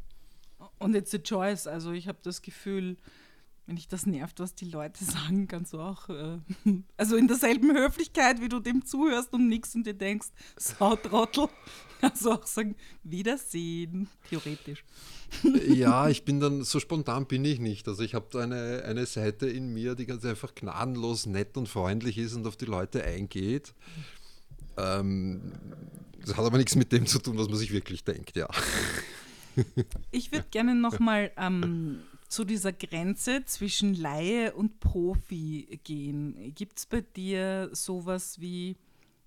Und 0.78 0.94
it's 0.94 1.12
a 1.12 1.18
choice. 1.18 1.66
Also 1.66 1.92
ich 1.92 2.08
habe 2.08 2.18
das 2.22 2.40
Gefühl, 2.40 2.96
wenn 3.68 3.76
dich 3.76 3.86
das 3.86 4.06
nervt, 4.06 4.40
was 4.40 4.54
die 4.54 4.64
Leute 4.64 5.04
sagen, 5.04 5.46
kannst 5.46 5.74
du 5.74 5.80
auch, 5.80 6.08
äh, 6.08 6.38
also 6.96 7.16
in 7.16 7.28
derselben 7.28 7.70
Höflichkeit, 7.70 8.40
wie 8.40 8.48
du 8.48 8.60
dem 8.60 8.84
zuhörst 8.84 9.32
und 9.32 9.46
nichts 9.46 9.74
und 9.74 9.86
dir 9.86 9.94
denkst, 9.94 10.28
Sautrottel, 10.56 11.48
kannst 12.00 12.24
du 12.24 12.32
auch 12.32 12.46
sagen, 12.46 12.74
Wiedersehen, 13.04 14.08
theoretisch. 14.28 14.84
Ja, 15.68 16.08
ich 16.08 16.24
bin 16.24 16.40
dann, 16.40 16.64
so 16.64 16.80
spontan 16.80 17.26
bin 17.26 17.44
ich 17.44 17.60
nicht. 17.60 17.86
Also 17.86 18.02
ich 18.02 18.14
habe 18.14 18.26
da 18.30 18.40
eine, 18.40 18.84
eine 18.86 19.04
Seite 19.04 19.46
in 19.46 19.68
mir, 19.74 19.94
die 19.94 20.06
ganz 20.06 20.24
einfach 20.24 20.54
gnadenlos 20.54 21.26
nett 21.26 21.58
und 21.58 21.68
freundlich 21.68 22.16
ist 22.16 22.34
und 22.34 22.46
auf 22.46 22.56
die 22.56 22.64
Leute 22.64 23.04
eingeht. 23.04 23.74
Ähm, 24.78 25.52
das 26.24 26.38
hat 26.38 26.44
aber 26.46 26.56
nichts 26.56 26.74
mit 26.74 26.90
dem 26.92 27.06
zu 27.06 27.18
tun, 27.18 27.36
was 27.36 27.48
man 27.48 27.58
sich 27.58 27.72
wirklich 27.72 28.02
denkt, 28.04 28.34
ja. 28.36 28.48
Ich 30.10 30.32
würde 30.32 30.46
gerne 30.50 30.74
nochmal 30.74 31.32
ähm, 31.36 32.00
zu 32.28 32.44
dieser 32.44 32.72
Grenze 32.72 33.44
zwischen 33.46 33.94
Laie 33.94 34.52
und 34.54 34.80
Profi 34.80 35.80
gehen. 35.84 36.52
Gibt 36.54 36.78
es 36.78 36.86
bei 36.86 37.00
dir 37.00 37.70
sowas 37.72 38.40
wie 38.40 38.76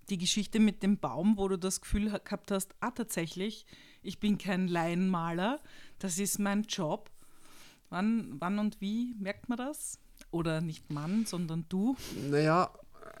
die 0.08 0.18
Geschichte 0.18 0.60
mit 0.60 0.82
dem 0.82 0.98
Baum, 0.98 1.36
wo 1.36 1.48
du 1.48 1.56
das 1.58 1.80
Gefühl 1.80 2.12
ha- 2.12 2.18
gehabt 2.18 2.50
hast, 2.50 2.74
ah 2.80 2.90
tatsächlich, 2.90 3.66
ich 4.02 4.18
bin 4.18 4.38
kein 4.38 4.68
Laienmaler, 4.68 5.60
das 5.98 6.18
ist 6.18 6.38
mein 6.38 6.62
Job. 6.62 7.10
Wann, 7.90 8.36
wann 8.40 8.58
und 8.58 8.80
wie 8.80 9.14
merkt 9.18 9.48
man 9.48 9.58
das? 9.58 9.98
Oder 10.30 10.60
nicht 10.60 10.90
Mann, 10.90 11.26
sondern 11.26 11.66
du? 11.68 11.96
Naja, 12.30 12.72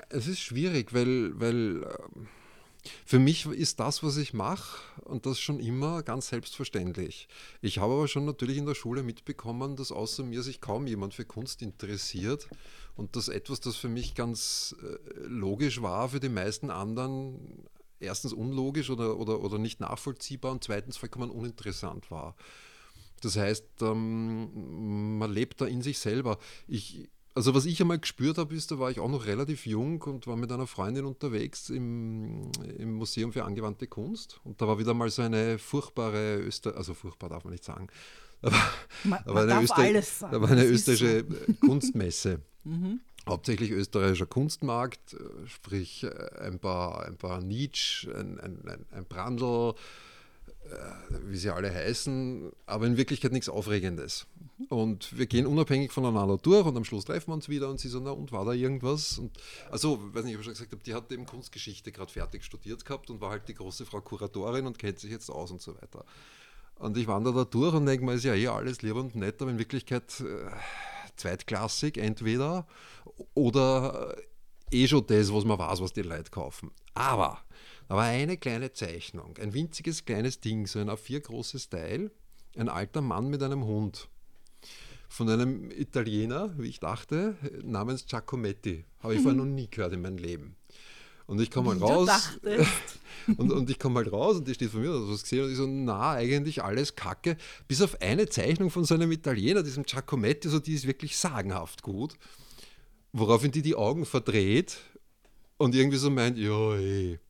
es 0.08 0.26
ist 0.28 0.40
schwierig, 0.40 0.92
weil, 0.94 1.38
weil 1.38 1.82
ähm, 2.16 2.28
für 3.04 3.18
mich 3.18 3.46
ist 3.46 3.80
das, 3.80 4.02
was 4.02 4.16
ich 4.16 4.32
mache, 4.34 4.80
und 5.04 5.26
das 5.26 5.38
schon 5.38 5.60
immer 5.60 6.02
ganz 6.02 6.28
selbstverständlich. 6.28 7.28
Ich 7.60 7.78
habe 7.78 7.94
aber 7.94 8.08
schon 8.08 8.24
natürlich 8.24 8.56
in 8.56 8.66
der 8.66 8.74
Schule 8.74 9.02
mitbekommen, 9.02 9.76
dass 9.76 9.92
außer 9.92 10.24
mir 10.24 10.42
sich 10.42 10.60
kaum 10.60 10.86
jemand 10.86 11.14
für 11.14 11.24
Kunst 11.24 11.62
interessiert 11.62 12.48
und 12.96 13.16
dass 13.16 13.28
etwas, 13.28 13.60
das 13.60 13.76
für 13.76 13.88
mich 13.88 14.14
ganz 14.14 14.74
äh, 14.82 15.26
logisch 15.26 15.82
war, 15.82 16.08
für 16.08 16.20
die 16.20 16.28
meisten 16.28 16.70
anderen 16.70 17.68
erstens 18.00 18.32
unlogisch 18.32 18.90
oder, 18.90 19.16
oder, 19.18 19.40
oder 19.40 19.58
nicht 19.58 19.80
nachvollziehbar 19.80 20.50
und 20.50 20.64
zweitens 20.64 20.96
vollkommen 20.96 21.30
uninteressant 21.30 22.10
war. 22.10 22.34
Das 23.20 23.36
heißt, 23.36 23.64
ähm, 23.82 25.18
man 25.18 25.32
lebt 25.32 25.60
da 25.60 25.66
in 25.66 25.82
sich 25.82 26.00
selber. 26.00 26.38
Ich, 26.66 27.08
also 27.34 27.54
was 27.54 27.64
ich 27.64 27.80
einmal 27.80 27.98
gespürt 27.98 28.38
habe, 28.38 28.54
ist, 28.54 28.70
da 28.70 28.78
war 28.78 28.90
ich 28.90 29.00
auch 29.00 29.08
noch 29.08 29.26
relativ 29.26 29.66
jung 29.66 30.02
und 30.02 30.26
war 30.26 30.36
mit 30.36 30.52
einer 30.52 30.66
Freundin 30.66 31.04
unterwegs 31.04 31.70
im, 31.70 32.50
im 32.78 32.94
Museum 32.94 33.32
für 33.32 33.44
angewandte 33.44 33.86
Kunst. 33.86 34.40
Und 34.44 34.60
da 34.60 34.68
war 34.68 34.78
wieder 34.78 34.94
mal 34.94 35.10
so 35.10 35.22
eine 35.22 35.58
furchtbare 35.58 36.36
Öster, 36.38 36.76
also 36.76 36.94
furchtbar 36.94 37.30
darf 37.30 37.44
man 37.44 37.52
nicht 37.52 37.64
sagen, 37.64 37.88
aber, 38.42 38.56
Man, 39.04 39.18
aber 39.24 39.46
man 39.46 39.50
eine, 39.50 39.98
Öster 39.98 40.40
war 40.40 40.50
eine 40.50 40.64
österreichische 40.64 41.18
äh, 41.18 41.52
Kunstmesse. 41.60 42.40
Mhm. 42.64 43.00
Hauptsächlich 43.28 43.72
österreichischer 43.72 44.26
Kunstmarkt, 44.26 45.14
äh, 45.14 45.48
sprich 45.48 46.04
äh, 46.04 46.10
ein 46.40 46.60
paar, 46.60 47.04
ein 47.04 47.16
paar 47.16 47.40
Nietzsche, 47.40 48.08
ein, 48.14 48.38
ein, 48.38 48.86
ein, 48.92 49.04
Brandl, 49.04 49.74
wie 51.24 51.36
sie 51.36 51.50
alle 51.50 51.72
heißen, 51.72 52.50
aber 52.66 52.86
in 52.86 52.96
Wirklichkeit 52.96 53.32
nichts 53.32 53.48
Aufregendes. 53.48 54.26
Und 54.68 55.16
wir 55.16 55.26
gehen 55.26 55.46
unabhängig 55.46 55.92
voneinander 55.92 56.38
durch 56.38 56.66
und 56.66 56.76
am 56.76 56.84
Schluss 56.84 57.04
treffen 57.04 57.28
wir 57.28 57.34
uns 57.34 57.48
wieder 57.48 57.68
und 57.68 57.80
sie 57.80 57.88
so, 57.88 58.00
na 58.00 58.10
und 58.10 58.32
war 58.32 58.44
da 58.44 58.52
irgendwas? 58.52 59.18
Und, 59.18 59.36
also, 59.70 59.98
weiß 60.14 60.24
nicht, 60.24 60.34
ob 60.34 60.40
ich 60.40 60.44
schon 60.44 60.54
gesagt 60.54 60.72
habe, 60.72 60.82
die 60.82 60.94
hat 60.94 61.10
eben 61.12 61.26
Kunstgeschichte 61.26 61.92
gerade 61.92 62.12
fertig 62.12 62.44
studiert 62.44 62.84
gehabt 62.84 63.10
und 63.10 63.20
war 63.20 63.30
halt 63.30 63.48
die 63.48 63.54
große 63.54 63.84
Frau 63.84 64.00
Kuratorin 64.00 64.66
und 64.66 64.78
kennt 64.78 64.98
sich 64.98 65.10
jetzt 65.10 65.30
aus 65.30 65.50
und 65.50 65.60
so 65.60 65.74
weiter. 65.74 66.04
Und 66.76 66.96
ich 66.96 67.06
wandere 67.06 67.34
da 67.34 67.44
durch 67.44 67.74
und 67.74 67.86
denke 67.86 68.04
mir, 68.04 68.14
ist 68.14 68.24
ja 68.24 68.34
eh 68.34 68.48
alles 68.48 68.82
lieb 68.82 68.94
und 68.94 69.14
nett, 69.14 69.40
aber 69.42 69.50
in 69.50 69.58
Wirklichkeit 69.58 70.20
äh, 70.20 70.50
zweitklassig 71.16 71.98
entweder 71.98 72.66
oder 73.34 74.16
eh 74.70 74.88
schon 74.88 75.06
das, 75.06 75.32
was 75.32 75.44
man 75.44 75.58
weiß, 75.58 75.80
was 75.80 75.92
die 75.92 76.02
Leute 76.02 76.30
kaufen. 76.30 76.70
Aber 76.94 77.42
war 77.96 78.04
eine 78.04 78.36
kleine 78.36 78.72
Zeichnung, 78.72 79.36
ein 79.38 79.54
winziges 79.54 80.04
kleines 80.04 80.40
Ding, 80.40 80.66
so 80.66 80.78
ein 80.78 80.88
A4 80.88 81.20
großes 81.20 81.68
Teil, 81.68 82.10
ein 82.56 82.68
alter 82.68 83.02
Mann 83.02 83.28
mit 83.28 83.42
einem 83.42 83.64
Hund. 83.64 84.08
Von 85.08 85.28
einem 85.28 85.70
Italiener, 85.70 86.54
wie 86.56 86.68
ich 86.68 86.80
dachte, 86.80 87.36
namens 87.62 88.06
Giacometti. 88.06 88.84
Habe 89.00 89.14
ich 89.14 89.20
vorher 89.20 89.36
noch 89.36 89.44
nie 89.44 89.68
gehört 89.68 89.92
in 89.92 90.00
meinem 90.00 90.16
Leben. 90.16 90.56
Und 91.26 91.40
ich 91.40 91.50
komme 91.50 91.74
mal 91.74 91.86
raus. 91.86 92.38
Und, 93.36 93.52
und 93.52 93.70
ich 93.70 93.78
komme 93.78 94.00
halt 94.00 94.10
raus 94.10 94.36
und 94.36 94.48
die 94.48 94.54
steht 94.54 94.70
vor 94.70 94.80
mir 94.80 94.90
und 94.90 95.04
hat 95.04 95.12
was 95.12 95.22
gesehen 95.22 95.44
und 95.44 95.52
ich 95.52 95.56
so, 95.56 95.64
na, 95.64 96.14
eigentlich 96.14 96.64
alles 96.64 96.96
Kacke. 96.96 97.36
Bis 97.68 97.80
auf 97.80 98.02
eine 98.02 98.28
Zeichnung 98.28 98.68
von 98.68 98.84
so 98.84 98.94
einem 98.94 99.12
Italiener, 99.12 99.62
diesem 99.62 99.84
Giacometti, 99.84 100.48
so 100.48 100.58
die 100.58 100.74
ist 100.74 100.88
wirklich 100.88 101.16
sagenhaft 101.16 101.82
gut. 101.82 102.14
Woraufhin 103.12 103.52
die 103.52 103.62
die 103.62 103.76
Augen 103.76 104.06
verdreht 104.06 104.78
und 105.56 105.76
irgendwie 105.76 105.98
so 105.98 106.10
meint, 106.10 106.36
ja, 106.36 106.74
ey. 106.74 107.20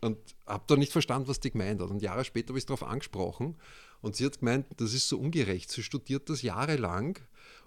Und 0.00 0.18
habe 0.46 0.64
da 0.66 0.76
nicht 0.76 0.92
verstanden, 0.92 1.28
was 1.28 1.40
die 1.40 1.50
gemeint 1.50 1.80
hat. 1.80 1.90
Und 1.90 2.02
Jahre 2.02 2.24
später 2.24 2.50
habe 2.50 2.58
ich 2.58 2.62
es 2.62 2.66
darauf 2.66 2.84
angesprochen 2.84 3.56
und 4.00 4.14
sie 4.14 4.24
hat 4.24 4.38
gemeint, 4.38 4.66
das 4.76 4.94
ist 4.94 5.08
so 5.08 5.18
ungerecht. 5.18 5.72
Sie 5.72 5.82
studiert 5.82 6.30
das 6.30 6.42
jahrelang 6.42 7.18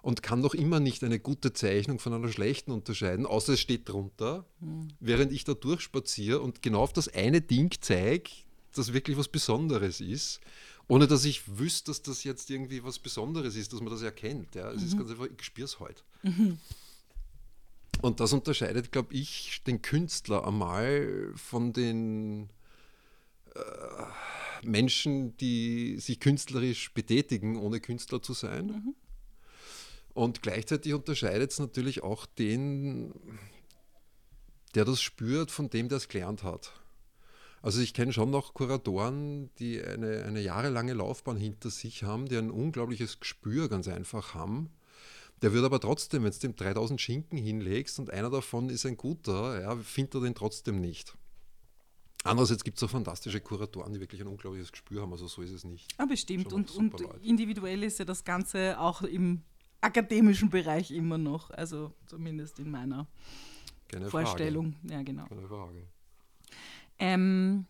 und 0.01 0.23
kann 0.23 0.39
noch 0.39 0.53
immer 0.53 0.79
nicht 0.79 1.03
eine 1.03 1.19
gute 1.19 1.53
Zeichnung 1.53 1.99
von 1.99 2.13
einer 2.13 2.29
schlechten 2.29 2.71
unterscheiden, 2.71 3.25
außer 3.25 3.53
es 3.53 3.59
steht 3.59 3.89
drunter, 3.89 4.45
während 4.99 5.31
ich 5.31 5.43
da 5.43 5.53
durchspaziere 5.53 6.39
und 6.39 6.61
genau 6.61 6.81
auf 6.81 6.93
das 6.93 7.07
eine 7.09 7.41
Ding 7.41 7.71
zeige, 7.81 8.31
das 8.73 8.93
wirklich 8.93 9.17
was 9.17 9.27
Besonderes 9.27 9.99
ist, 9.99 10.39
ohne 10.87 11.07
dass 11.07 11.25
ich 11.25 11.57
wüsste, 11.59 11.91
dass 11.91 12.01
das 12.01 12.23
jetzt 12.23 12.49
irgendwie 12.49 12.83
was 12.83 12.99
Besonderes 12.99 13.55
ist, 13.55 13.73
dass 13.73 13.81
man 13.81 13.89
das 13.91 14.01
erkennt. 14.01 14.55
Ja. 14.55 14.71
Es 14.71 14.83
ist 14.83 14.97
ganz 14.97 15.11
einfach, 15.11 15.27
ich 15.37 15.43
spüre 15.43 15.65
es 15.65 15.79
heute. 15.79 16.01
Und 18.01 18.19
das 18.19 18.33
unterscheidet, 18.33 18.91
glaube 18.91 19.13
ich, 19.13 19.61
den 19.65 19.81
Künstler 19.81 20.47
einmal 20.47 21.31
von 21.35 21.71
den 21.71 22.49
äh, 23.53 23.59
Menschen, 24.63 25.37
die 25.37 25.97
sich 25.99 26.19
künstlerisch 26.19 26.93
betätigen, 26.93 27.57
ohne 27.57 27.79
Künstler 27.79 28.21
zu 28.21 28.33
sein. 28.33 28.95
Und 30.13 30.41
gleichzeitig 30.41 30.93
unterscheidet 30.93 31.51
es 31.51 31.59
natürlich 31.59 32.03
auch 32.03 32.25
den, 32.25 33.13
der 34.75 34.85
das 34.85 35.01
spürt, 35.01 35.51
von 35.51 35.69
dem, 35.69 35.87
der 35.87 35.97
es 35.97 36.07
gelernt 36.07 36.43
hat. 36.43 36.73
Also 37.61 37.79
ich 37.81 37.93
kenne 37.93 38.11
schon 38.11 38.31
noch 38.31 38.55
Kuratoren, 38.55 39.51
die 39.59 39.81
eine, 39.81 40.23
eine 40.23 40.41
jahrelange 40.41 40.93
Laufbahn 40.93 41.37
hinter 41.37 41.69
sich 41.69 42.03
haben, 42.03 42.27
die 42.27 42.37
ein 42.37 42.49
unglaubliches 42.49 43.19
Gespür 43.19 43.69
ganz 43.69 43.87
einfach 43.87 44.33
haben. 44.33 44.71
Der 45.41 45.53
wird 45.53 45.65
aber 45.65 45.79
trotzdem, 45.79 46.23
wenn 46.23 46.31
du 46.31 46.39
dem 46.39 46.55
3000 46.55 47.01
Schinken 47.01 47.37
hinlegst 47.37 47.99
und 47.99 48.11
einer 48.11 48.29
davon 48.29 48.69
ist 48.69 48.85
ein 48.85 48.97
guter, 48.97 49.59
ja, 49.61 49.75
findet 49.77 50.15
er 50.15 50.21
den 50.21 50.35
trotzdem 50.35 50.79
nicht. 50.79 51.17
Andererseits 52.23 52.63
gibt 52.63 52.77
es 52.77 52.83
auch 52.83 52.89
fantastische 52.89 53.41
Kuratoren, 53.41 53.93
die 53.93 53.99
wirklich 53.99 54.21
ein 54.21 54.27
unglaubliches 54.27 54.71
Gespür 54.71 55.01
haben, 55.01 55.11
also 55.11 55.27
so 55.27 55.41
ist 55.41 55.51
es 55.51 55.63
nicht. 55.63 55.91
Ah, 55.97 56.05
bestimmt. 56.05 56.53
Und, 56.53 56.69
und 56.75 56.99
Leute. 56.99 57.19
individuell 57.23 57.83
ist 57.83 57.97
ja 57.97 58.05
das 58.05 58.23
Ganze 58.23 58.79
auch 58.79 59.01
im 59.01 59.41
akademischen 59.81 60.49
Bereich 60.51 60.91
immer 60.91 61.17
noch, 61.17 61.49
also 61.49 61.91
zumindest 62.05 62.59
in 62.59 62.69
meiner 62.69 63.07
Keine 63.87 64.09
Vorstellung. 64.09 64.75
Ja, 64.83 65.01
genau. 65.01 65.25
Frage. 65.25 65.35
Keine 65.35 65.47
Frage. 65.47 65.87
Ähm, 66.99 67.65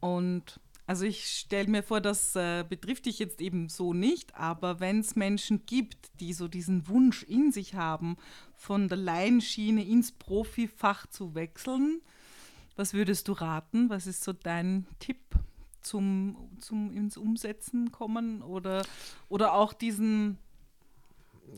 und 0.00 0.60
also 0.90 1.04
ich 1.04 1.24
stelle 1.26 1.68
mir 1.68 1.84
vor, 1.84 2.00
das 2.00 2.34
äh, 2.34 2.64
betrifft 2.68 3.06
dich 3.06 3.20
jetzt 3.20 3.40
eben 3.40 3.68
so 3.68 3.94
nicht, 3.94 4.34
aber 4.34 4.80
wenn 4.80 4.98
es 4.98 5.14
Menschen 5.14 5.64
gibt, 5.64 6.10
die 6.18 6.32
so 6.32 6.48
diesen 6.48 6.88
Wunsch 6.88 7.22
in 7.22 7.52
sich 7.52 7.76
haben, 7.76 8.16
von 8.56 8.88
der 8.88 8.98
Laienschiene 8.98 9.84
ins 9.84 10.10
Profifach 10.10 11.06
zu 11.06 11.36
wechseln, 11.36 12.00
was 12.74 12.92
würdest 12.92 13.28
du 13.28 13.34
raten? 13.34 13.88
Was 13.88 14.08
ist 14.08 14.24
so 14.24 14.32
dein 14.32 14.84
Tipp 14.98 15.20
zum, 15.80 16.36
zum 16.58 16.90
ins 16.90 17.16
Umsetzen 17.16 17.92
kommen? 17.92 18.42
Oder, 18.42 18.84
oder 19.28 19.52
auch 19.52 19.72
diesen 19.72 20.38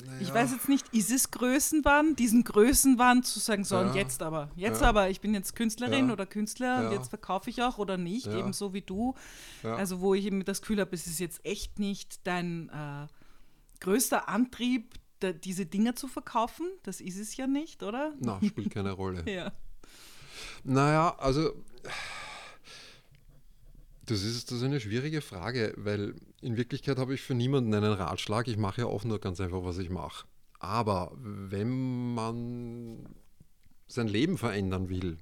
naja. 0.07 0.21
Ich 0.21 0.33
weiß 0.33 0.53
jetzt 0.53 0.69
nicht, 0.69 0.93
ist 0.93 1.11
es 1.11 1.31
Größenwahn, 1.31 2.17
diesen 2.17 2.45
Größenwahn 2.45 3.23
zu 3.23 3.39
sagen, 3.39 3.65
so 3.65 3.77
ja. 3.77 3.83
und 3.83 3.95
jetzt 3.95 4.23
aber, 4.23 4.51
jetzt 4.57 4.81
ja. 4.81 4.89
aber, 4.89 5.11
ich 5.11 5.21
bin 5.21 5.35
jetzt 5.35 5.55
Künstlerin 5.55 6.09
ja. 6.09 6.13
oder 6.13 6.27
Künstler 6.27 6.87
und 6.87 6.93
jetzt 6.93 7.09
verkaufe 7.09 7.51
ich 7.51 7.63
auch 7.63 7.79
oder 7.79 7.97
nicht, 7.97 8.27
ebenso 8.27 8.73
wie 8.73 8.83
du. 8.83 9.15
Also 9.63 10.01
wo 10.01 10.15
ich 10.15 10.27
eben 10.27 10.45
das 10.45 10.61
Gefühl 10.61 10.81
habe, 10.81 10.95
es 10.95 11.07
ist 11.07 11.21
jetzt 11.21 11.45
echt 11.45 11.79
nicht 11.79 12.27
dein 12.27 12.69
äh, 12.69 13.07
größter 13.81 14.29
Antrieb, 14.29 14.95
da, 15.21 15.33
diese 15.33 15.67
Dinge 15.67 15.95
zu 15.95 16.09
verkaufen. 16.09 16.67
Das 16.83 17.01
ist 17.01 17.19
es 17.19 17.37
ja 17.37 17.47
nicht, 17.47 17.83
oder? 17.83 18.13
Na, 18.19 18.41
spielt 18.45 18.71
keine 18.71 18.93
Rolle. 18.93 19.25
ja. 19.31 19.53
Naja, 20.65 21.15
also 21.19 21.53
das 24.07 24.23
ist, 24.23 24.51
das 24.51 24.59
ist 24.59 24.65
eine 24.65 24.81
schwierige 24.81 25.21
Frage, 25.21 25.75
weil 25.77 26.15
in 26.41 26.57
Wirklichkeit 26.57 26.99
habe 26.99 27.15
ich 27.15 27.23
für 27.23 27.35
niemanden 27.35 27.73
einen 27.75 27.93
Ratschlag. 27.93 28.49
Ich 28.49 28.57
mache 28.57 28.83
ja 28.83 28.87
auch 28.87 29.05
nur 29.05 29.21
ganz 29.21 29.41
einfach, 29.41 29.65
was 29.65 29.79
ich 29.79 29.91
mache. 29.91 30.27
Aber 30.59 31.13
wenn 31.17 32.15
man 32.15 33.09
sein 33.87 34.09
Leben 34.09 34.39
verändern 34.39 34.89
will 34.89 35.19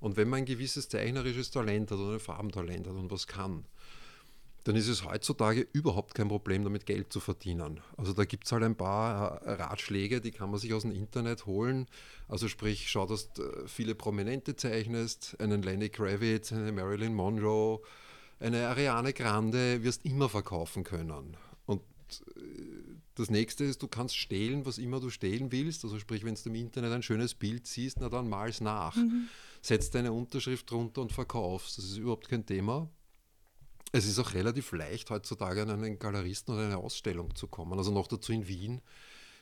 und 0.00 0.16
wenn 0.16 0.28
man 0.28 0.38
ein 0.38 0.44
gewisses 0.44 0.88
zeichnerisches 0.88 1.50
Talent 1.50 1.90
hat 1.90 1.98
oder 1.98 2.14
ein 2.14 2.20
Farbentalent 2.20 2.86
hat 2.86 2.94
und 2.94 3.10
was 3.10 3.26
kann, 3.26 3.64
dann 4.64 4.76
ist 4.76 4.88
es 4.88 5.04
heutzutage 5.04 5.66
überhaupt 5.72 6.14
kein 6.14 6.28
Problem, 6.28 6.62
damit 6.62 6.86
Geld 6.86 7.12
zu 7.12 7.18
verdienen. 7.18 7.80
Also 7.96 8.12
da 8.12 8.24
gibt 8.24 8.46
es 8.46 8.52
halt 8.52 8.62
ein 8.62 8.76
paar 8.76 9.42
äh, 9.42 9.54
Ratschläge, 9.54 10.20
die 10.20 10.30
kann 10.30 10.50
man 10.50 10.60
sich 10.60 10.72
aus 10.72 10.82
dem 10.82 10.92
Internet 10.92 11.46
holen. 11.46 11.86
Also 12.28 12.46
sprich, 12.46 12.88
schau, 12.88 13.06
dass 13.06 13.32
du 13.32 13.42
viele 13.66 13.96
Prominente 13.96 14.54
zeichnest, 14.54 15.36
einen 15.40 15.62
Lenny 15.62 15.88
Kravitz, 15.88 16.52
eine 16.52 16.70
Marilyn 16.70 17.14
Monroe, 17.14 17.80
eine 18.42 18.68
Ariane 18.68 19.12
Grande 19.12 19.82
wirst 19.82 20.04
immer 20.04 20.28
verkaufen 20.28 20.84
können. 20.84 21.36
Und 21.66 21.82
äh, 22.36 22.40
das 23.14 23.30
nächste 23.30 23.64
ist, 23.64 23.82
du 23.82 23.88
kannst 23.88 24.16
stehlen, 24.16 24.66
was 24.66 24.78
immer 24.78 25.00
du 25.00 25.10
stehlen 25.10 25.52
willst. 25.52 25.84
Also 25.84 25.98
sprich, 25.98 26.24
wenn 26.24 26.34
du 26.34 26.40
im 26.46 26.54
Internet 26.54 26.92
ein 26.92 27.02
schönes 27.02 27.34
Bild 27.34 27.66
siehst, 27.66 27.98
na 28.00 28.08
dann 28.08 28.28
mal's 28.28 28.60
nach. 28.60 28.96
Mhm. 28.96 29.28
Setz 29.60 29.90
deine 29.90 30.12
Unterschrift 30.12 30.70
drunter 30.70 31.02
und 31.02 31.12
verkaufst. 31.12 31.78
Das 31.78 31.84
ist 31.84 31.98
überhaupt 31.98 32.28
kein 32.28 32.44
Thema. 32.44 32.88
Es 33.92 34.06
ist 34.06 34.18
auch 34.18 34.32
relativ 34.32 34.72
leicht, 34.72 35.10
heutzutage 35.10 35.62
an 35.62 35.70
einen 35.70 35.98
Galeristen 35.98 36.54
oder 36.54 36.64
eine 36.64 36.78
Ausstellung 36.78 37.34
zu 37.34 37.46
kommen. 37.46 37.78
Also 37.78 37.92
noch 37.92 38.08
dazu 38.08 38.32
in 38.32 38.48
Wien. 38.48 38.80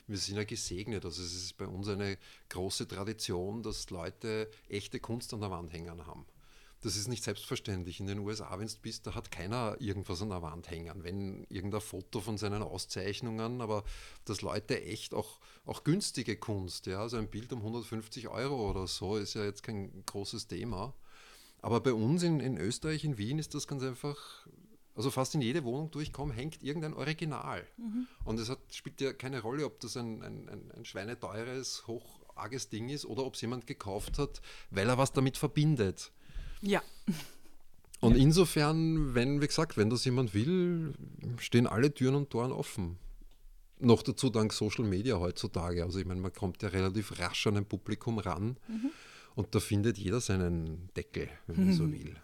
Wir 0.08 0.18
sind 0.18 0.36
ja 0.36 0.44
gesegnet. 0.44 1.04
Also 1.04 1.22
es 1.22 1.32
ist 1.32 1.56
bei 1.56 1.66
uns 1.66 1.86
eine 1.86 2.18
große 2.48 2.88
Tradition, 2.88 3.62
dass 3.62 3.88
Leute 3.90 4.50
echte 4.68 4.98
Kunst 4.98 5.32
an 5.32 5.40
der 5.40 5.52
Wand 5.52 5.72
hängen 5.72 6.04
haben. 6.04 6.26
Das 6.82 6.96
ist 6.96 7.08
nicht 7.08 7.22
selbstverständlich. 7.22 8.00
In 8.00 8.06
den 8.06 8.20
USA, 8.20 8.58
wenn 8.58 8.66
du 8.66 8.74
bist, 8.80 9.06
da 9.06 9.14
hat 9.14 9.30
keiner 9.30 9.76
irgendwas 9.80 10.22
an 10.22 10.30
der 10.30 10.42
Wand 10.42 10.70
hängen. 10.70 11.04
Wenn 11.04 11.44
irgendein 11.50 11.82
Foto 11.82 12.20
von 12.20 12.38
seinen 12.38 12.62
Auszeichnungen, 12.62 13.60
aber 13.60 13.84
dass 14.24 14.40
Leute 14.40 14.82
echt 14.82 15.12
auch, 15.12 15.40
auch 15.66 15.84
günstige 15.84 16.36
Kunst, 16.36 16.86
ja, 16.86 17.00
also 17.00 17.18
ein 17.18 17.28
Bild 17.28 17.52
um 17.52 17.58
150 17.58 18.28
Euro 18.28 18.70
oder 18.70 18.86
so, 18.86 19.16
ist 19.16 19.34
ja 19.34 19.44
jetzt 19.44 19.62
kein 19.62 20.04
großes 20.06 20.46
Thema. 20.46 20.94
Aber 21.60 21.80
bei 21.80 21.92
uns 21.92 22.22
in, 22.22 22.40
in 22.40 22.56
Österreich, 22.56 23.04
in 23.04 23.18
Wien, 23.18 23.38
ist 23.38 23.54
das 23.54 23.68
ganz 23.68 23.82
einfach 23.82 24.46
also 25.00 25.10
fast 25.10 25.34
in 25.34 25.40
jede 25.40 25.64
Wohnung 25.64 25.90
durchkomme, 25.90 26.34
hängt 26.34 26.62
irgendein 26.62 26.94
Original. 26.94 27.66
Mhm. 27.78 28.06
Und 28.24 28.38
es 28.38 28.50
hat, 28.50 28.58
spielt 28.70 29.00
ja 29.00 29.12
keine 29.12 29.40
Rolle, 29.40 29.64
ob 29.64 29.80
das 29.80 29.96
ein, 29.96 30.22
ein, 30.22 30.48
ein, 30.48 30.70
ein 30.76 30.84
schweineteures, 30.84 31.86
hocharges 31.86 32.68
Ding 32.68 32.88
ist 32.88 33.06
oder 33.06 33.24
ob 33.24 33.34
es 33.34 33.40
jemand 33.40 33.66
gekauft 33.66 34.18
hat, 34.18 34.42
weil 34.70 34.88
er 34.88 34.98
was 34.98 35.12
damit 35.12 35.36
verbindet. 35.36 36.12
Ja. 36.62 36.82
Und 38.00 38.16
insofern, 38.16 39.14
wenn, 39.14 39.42
wie 39.42 39.46
gesagt, 39.46 39.76
wenn 39.76 39.90
das 39.90 40.04
jemand 40.04 40.32
will, 40.34 40.94
stehen 41.38 41.66
alle 41.66 41.92
Türen 41.92 42.14
und 42.14 42.30
Toren 42.30 42.52
offen. 42.52 42.96
Noch 43.78 44.02
dazu 44.02 44.30
dank 44.30 44.52
Social 44.52 44.84
Media 44.84 45.18
heutzutage. 45.18 45.84
Also 45.84 45.98
ich 45.98 46.06
meine, 46.06 46.20
man 46.20 46.32
kommt 46.32 46.62
ja 46.62 46.68
relativ 46.68 47.18
rasch 47.18 47.46
an 47.46 47.56
ein 47.56 47.64
Publikum 47.66 48.18
ran 48.18 48.56
mhm. 48.68 48.90
und 49.34 49.54
da 49.54 49.60
findet 49.60 49.98
jeder 49.98 50.20
seinen 50.20 50.88
Deckel, 50.96 51.28
wenn 51.46 51.56
man 51.56 51.66
mhm. 51.68 51.72
so 51.72 51.92
will. 51.92 52.16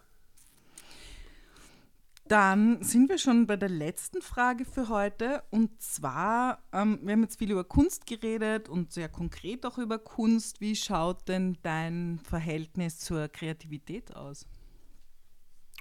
Dann 2.28 2.82
sind 2.82 3.08
wir 3.08 3.18
schon 3.18 3.46
bei 3.46 3.56
der 3.56 3.68
letzten 3.68 4.20
Frage 4.20 4.64
für 4.64 4.88
heute. 4.88 5.44
Und 5.50 5.80
zwar, 5.80 6.62
ähm, 6.72 6.98
wir 7.02 7.12
haben 7.12 7.22
jetzt 7.22 7.38
viel 7.38 7.52
über 7.52 7.62
Kunst 7.62 8.06
geredet 8.06 8.68
und 8.68 8.92
sehr 8.92 9.08
konkret 9.08 9.64
auch 9.64 9.78
über 9.78 9.98
Kunst. 9.98 10.60
Wie 10.60 10.74
schaut 10.74 11.28
denn 11.28 11.56
dein 11.62 12.18
Verhältnis 12.24 12.98
zur 12.98 13.28
Kreativität 13.28 14.16
aus? 14.16 14.46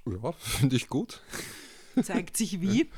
Ja, 0.05 0.31
finde 0.37 0.75
ich 0.75 0.87
gut. 0.87 1.21
Zeigt 2.03 2.37
sich 2.37 2.61
wie? 2.61 2.91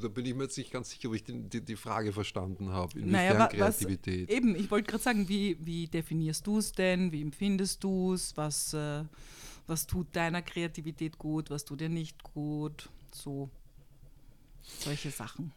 Da 0.00 0.08
bin 0.08 0.24
ich 0.24 0.34
mir 0.34 0.44
jetzt 0.44 0.56
nicht 0.56 0.70
ganz 0.70 0.90
sicher, 0.90 1.08
ob 1.08 1.14
ich 1.14 1.24
die, 1.24 1.42
die, 1.42 1.62
die 1.62 1.76
Frage 1.76 2.12
verstanden 2.12 2.70
habe. 2.70 2.98
Inwiefern 2.98 3.36
naja, 3.36 3.46
Kreativität? 3.48 4.28
Was, 4.28 4.36
eben, 4.36 4.54
ich 4.54 4.70
wollte 4.70 4.90
gerade 4.90 5.02
sagen, 5.02 5.28
wie, 5.28 5.58
wie 5.60 5.88
definierst 5.88 6.46
du 6.46 6.58
es 6.58 6.72
denn? 6.72 7.12
Wie 7.12 7.20
empfindest 7.20 7.84
du 7.84 8.14
es? 8.14 8.34
Was. 8.36 8.72
Äh, 8.72 9.04
was 9.68 9.86
tut 9.86 10.16
deiner 10.16 10.42
Kreativität 10.42 11.18
gut, 11.18 11.50
was 11.50 11.64
tut 11.64 11.80
dir 11.80 11.88
nicht 11.88 12.22
gut, 12.24 12.88
so 13.12 13.50
solche 14.62 15.10
Sachen. 15.10 15.52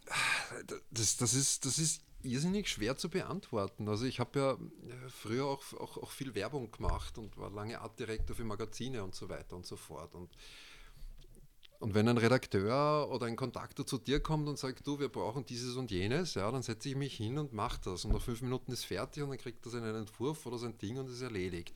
Das, 0.91 1.17
das, 1.17 1.34
ist, 1.34 1.65
das 1.65 1.80
ist 1.80 2.02
irrsinnig 2.21 2.69
schwer 2.69 2.97
zu 2.97 3.10
beantworten. 3.10 3.88
Also 3.88 4.06
ich 4.06 4.19
habe 4.19 4.39
ja 4.39 4.52
äh, 4.52 5.10
früher 5.10 5.45
auch, 5.45 5.63
auch, 5.74 5.97
auch 5.97 6.12
viel 6.12 6.36
Werbung 6.36 6.71
gemacht 6.71 7.17
und 7.17 7.38
war 7.38 7.50
lange 7.50 7.80
Artdirektor 7.80 8.36
für 8.36 8.43
Magazine 8.43 9.04
und 9.04 9.15
so 9.15 9.30
weiter 9.30 9.56
und 9.56 9.65
so 9.65 9.78
fort. 9.78 10.13
Und, 10.13 10.30
und 11.80 11.93
wenn 11.93 12.08
ein 12.08 12.17
Redakteur 12.17 13.10
oder 13.10 13.26
ein 13.26 13.38
Kontaktor 13.38 13.86
zu 13.88 13.97
dir 13.97 14.19
kommt 14.19 14.47
und 14.47 14.60
sagt, 14.60 14.86
du, 14.86 15.00
wir 15.00 15.10
brauchen 15.10 15.45
dieses 15.45 15.78
und 15.78 15.89
jenes, 15.89 16.36
ja, 16.36 16.52
dann 16.52 16.63
setze 16.63 16.89
ich 16.89 16.95
mich 16.95 17.15
hin 17.15 17.38
und 17.38 17.54
mache 17.54 17.80
das. 17.86 18.06
Und 18.06 18.12
nach 18.13 18.21
fünf 18.21 18.41
Minuten 18.41 18.71
ist 18.71 18.84
fertig 18.84 19.24
und 19.24 19.30
dann 19.30 19.39
kriegt 19.39 19.65
er 19.65 19.71
seinen 19.71 19.95
Entwurf 19.95 20.45
oder 20.45 20.58
sein 20.58 20.78
Ding 20.78 20.97
und 20.97 21.10
ist 21.10 21.21
erledigt 21.21 21.74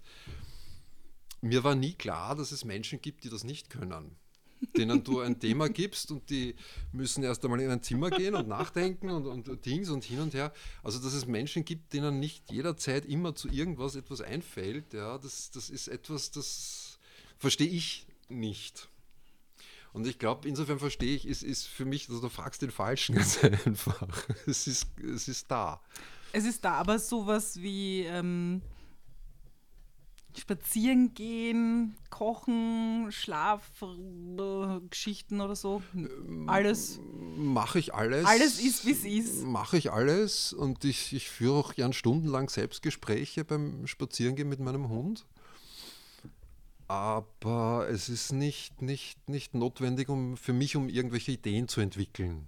mir 1.45 1.63
war 1.63 1.75
nie 1.75 1.93
klar, 1.93 2.35
dass 2.35 2.51
es 2.51 2.65
Menschen 2.65 3.01
gibt, 3.01 3.23
die 3.23 3.29
das 3.29 3.43
nicht 3.43 3.69
können. 3.69 4.15
Denen 4.77 5.03
du 5.03 5.19
ein 5.19 5.39
Thema 5.39 5.69
gibst 5.69 6.11
und 6.11 6.29
die 6.29 6.55
müssen 6.91 7.23
erst 7.23 7.43
einmal 7.43 7.59
in 7.59 7.69
ein 7.69 7.83
Zimmer 7.83 8.09
gehen 8.09 8.35
und 8.35 8.47
nachdenken 8.47 9.09
und, 9.09 9.27
und 9.27 9.65
Dings 9.65 9.89
und 9.89 10.03
hin 10.03 10.19
und 10.19 10.33
her. 10.33 10.51
Also, 10.81 10.99
dass 10.99 11.13
es 11.13 11.27
Menschen 11.27 11.63
gibt, 11.63 11.93
denen 11.93 12.19
nicht 12.19 12.51
jederzeit 12.51 13.05
immer 13.05 13.35
zu 13.35 13.47
irgendwas 13.49 13.95
etwas 13.95 14.21
einfällt, 14.21 14.93
ja, 14.93 15.17
das, 15.17 15.51
das 15.51 15.69
ist 15.69 15.87
etwas, 15.87 16.31
das 16.31 16.99
verstehe 17.37 17.67
ich 17.67 18.07
nicht. 18.27 18.89
Und 19.93 20.07
ich 20.07 20.17
glaube, 20.17 20.47
insofern 20.47 20.79
verstehe 20.79 21.15
ich, 21.15 21.25
es 21.25 21.43
ist 21.43 21.67
für 21.67 21.85
mich, 21.85 22.09
also 22.09 22.21
du 22.21 22.29
fragst 22.29 22.61
den 22.61 22.71
Falschen 22.71 23.15
ganz 23.17 23.43
einfach. 23.43 24.07
Es 24.47 24.67
ist, 24.67 24.87
es 24.99 25.27
ist 25.27 25.51
da. 25.51 25.81
Es 26.31 26.43
ist 26.43 26.65
da, 26.65 26.73
aber 26.73 26.97
sowas 26.97 27.61
wie. 27.61 28.01
Ähm 28.01 28.61
Spazieren 30.45 31.13
gehen, 31.15 31.95
kochen, 32.11 33.07
Schlafgeschichten 33.09 35.41
oder 35.41 35.55
so. 35.55 35.81
Alles. 36.45 36.99
Mache 37.35 37.79
ich 37.79 37.95
alles. 37.95 38.27
Alles 38.27 38.59
ist, 38.59 38.85
wie 38.85 38.91
es 38.91 39.05
ist. 39.05 39.43
Mache 39.43 39.77
ich 39.77 39.91
alles 39.91 40.53
und 40.53 40.85
ich, 40.85 41.13
ich 41.13 41.31
führe 41.31 41.55
auch 41.55 41.73
gern 41.73 41.93
stundenlang 41.93 42.49
Selbstgespräche 42.49 43.43
beim 43.43 43.87
Spazierengehen 43.87 44.47
mit 44.47 44.59
meinem 44.59 44.87
Hund. 44.87 45.25
Aber 46.87 47.87
es 47.89 48.07
ist 48.07 48.31
nicht, 48.31 48.83
nicht, 48.83 49.27
nicht 49.27 49.55
notwendig 49.55 50.09
um, 50.09 50.37
für 50.37 50.53
mich, 50.53 50.75
um 50.75 50.89
irgendwelche 50.89 51.31
Ideen 51.31 51.67
zu 51.67 51.81
entwickeln. 51.81 52.47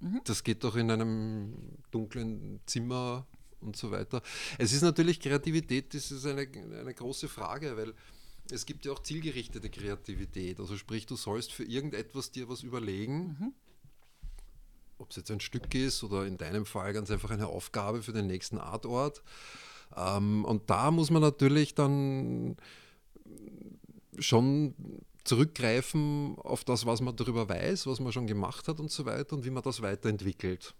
Mhm. 0.00 0.20
Das 0.24 0.44
geht 0.44 0.64
doch 0.64 0.76
in 0.76 0.90
einem 0.90 1.54
dunklen 1.92 2.60
Zimmer 2.66 3.26
und 3.60 3.76
so 3.76 3.90
weiter. 3.90 4.22
Es 4.58 4.72
ist 4.72 4.82
natürlich 4.82 5.20
Kreativität, 5.20 5.94
das 5.94 6.10
ist 6.10 6.26
eine, 6.26 6.42
eine 6.42 6.94
große 6.94 7.28
Frage, 7.28 7.76
weil 7.76 7.94
es 8.50 8.66
gibt 8.66 8.86
ja 8.86 8.92
auch 8.92 9.02
zielgerichtete 9.02 9.68
Kreativität. 9.68 10.58
Also 10.60 10.76
sprich, 10.76 11.06
du 11.06 11.16
sollst 11.16 11.52
für 11.52 11.64
irgendetwas 11.64 12.30
dir 12.30 12.48
was 12.48 12.62
überlegen. 12.62 13.36
Mhm. 13.38 13.52
Ob 14.98 15.10
es 15.10 15.16
jetzt 15.16 15.30
ein 15.30 15.40
Stück 15.40 15.72
ist 15.74 16.02
oder 16.02 16.26
in 16.26 16.38
deinem 16.38 16.66
Fall 16.66 16.92
ganz 16.92 17.10
einfach 17.10 17.30
eine 17.30 17.46
Aufgabe 17.46 18.02
für 18.02 18.12
den 18.12 18.26
nächsten 18.26 18.58
Artort. 18.58 19.22
Ähm, 19.96 20.44
und 20.44 20.70
da 20.70 20.90
muss 20.90 21.10
man 21.10 21.22
natürlich 21.22 21.74
dann 21.74 22.56
schon 24.18 24.74
zurückgreifen 25.24 26.36
auf 26.38 26.64
das, 26.64 26.86
was 26.86 27.00
man 27.00 27.14
darüber 27.14 27.48
weiß, 27.48 27.86
was 27.86 28.00
man 28.00 28.12
schon 28.12 28.26
gemacht 28.26 28.66
hat 28.66 28.80
und 28.80 28.90
so 28.90 29.04
weiter 29.04 29.36
und 29.36 29.44
wie 29.44 29.50
man 29.50 29.62
das 29.62 29.82
weiterentwickelt. 29.82 30.74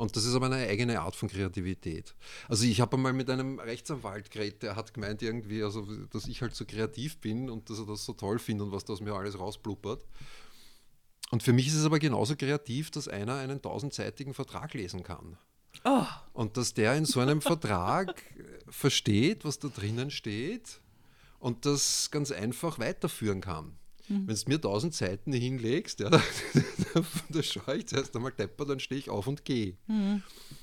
Und 0.00 0.16
das 0.16 0.24
ist 0.24 0.34
aber 0.34 0.46
eine 0.46 0.56
eigene 0.66 0.98
Art 0.98 1.14
von 1.14 1.28
Kreativität. 1.28 2.14
Also 2.48 2.64
ich 2.64 2.80
habe 2.80 2.96
einmal 2.96 3.12
mit 3.12 3.28
einem 3.28 3.58
Rechtsanwalt 3.58 4.30
geredet, 4.30 4.62
der 4.62 4.74
hat 4.74 4.94
gemeint 4.94 5.20
irgendwie, 5.20 5.62
also 5.62 5.86
dass 6.06 6.26
ich 6.26 6.40
halt 6.40 6.56
so 6.56 6.64
kreativ 6.64 7.18
bin 7.18 7.50
und 7.50 7.68
dass 7.68 7.80
er 7.80 7.84
das 7.84 8.06
so 8.06 8.14
toll 8.14 8.38
findet 8.38 8.68
und 8.68 8.72
was 8.72 8.86
das 8.86 9.02
mir 9.02 9.12
alles 9.12 9.38
rausblubbert. 9.38 10.02
Und 11.30 11.42
für 11.42 11.52
mich 11.52 11.66
ist 11.66 11.74
es 11.74 11.84
aber 11.84 11.98
genauso 11.98 12.34
kreativ, 12.34 12.90
dass 12.90 13.08
einer 13.08 13.34
einen 13.34 13.60
tausendseitigen 13.60 14.32
Vertrag 14.32 14.72
lesen 14.72 15.02
kann. 15.02 15.36
Oh. 15.84 16.06
Und 16.32 16.56
dass 16.56 16.72
der 16.72 16.94
in 16.94 17.04
so 17.04 17.20
einem 17.20 17.42
Vertrag 17.42 18.22
versteht, 18.70 19.44
was 19.44 19.58
da 19.58 19.68
drinnen 19.68 20.10
steht 20.10 20.80
und 21.40 21.66
das 21.66 22.10
ganz 22.10 22.30
einfach 22.30 22.78
weiterführen 22.78 23.42
kann. 23.42 23.76
Mhm. 24.10 24.26
Wenn 24.26 24.34
du 24.34 24.42
mir 24.46 24.60
tausend 24.60 24.94
Seiten 24.94 25.32
hinlegst, 25.32 26.00
ja, 26.00 26.10
da, 26.10 26.20
da 27.28 27.42
schaue 27.42 27.76
ich 27.76 27.86
zuerst 27.86 28.14
einmal 28.16 28.32
depper, 28.32 28.66
dann 28.66 28.80
stehe 28.80 28.98
ich 28.98 29.08
auf 29.08 29.26
und 29.26 29.44
gehe. 29.44 29.76
Mhm. 29.86 30.22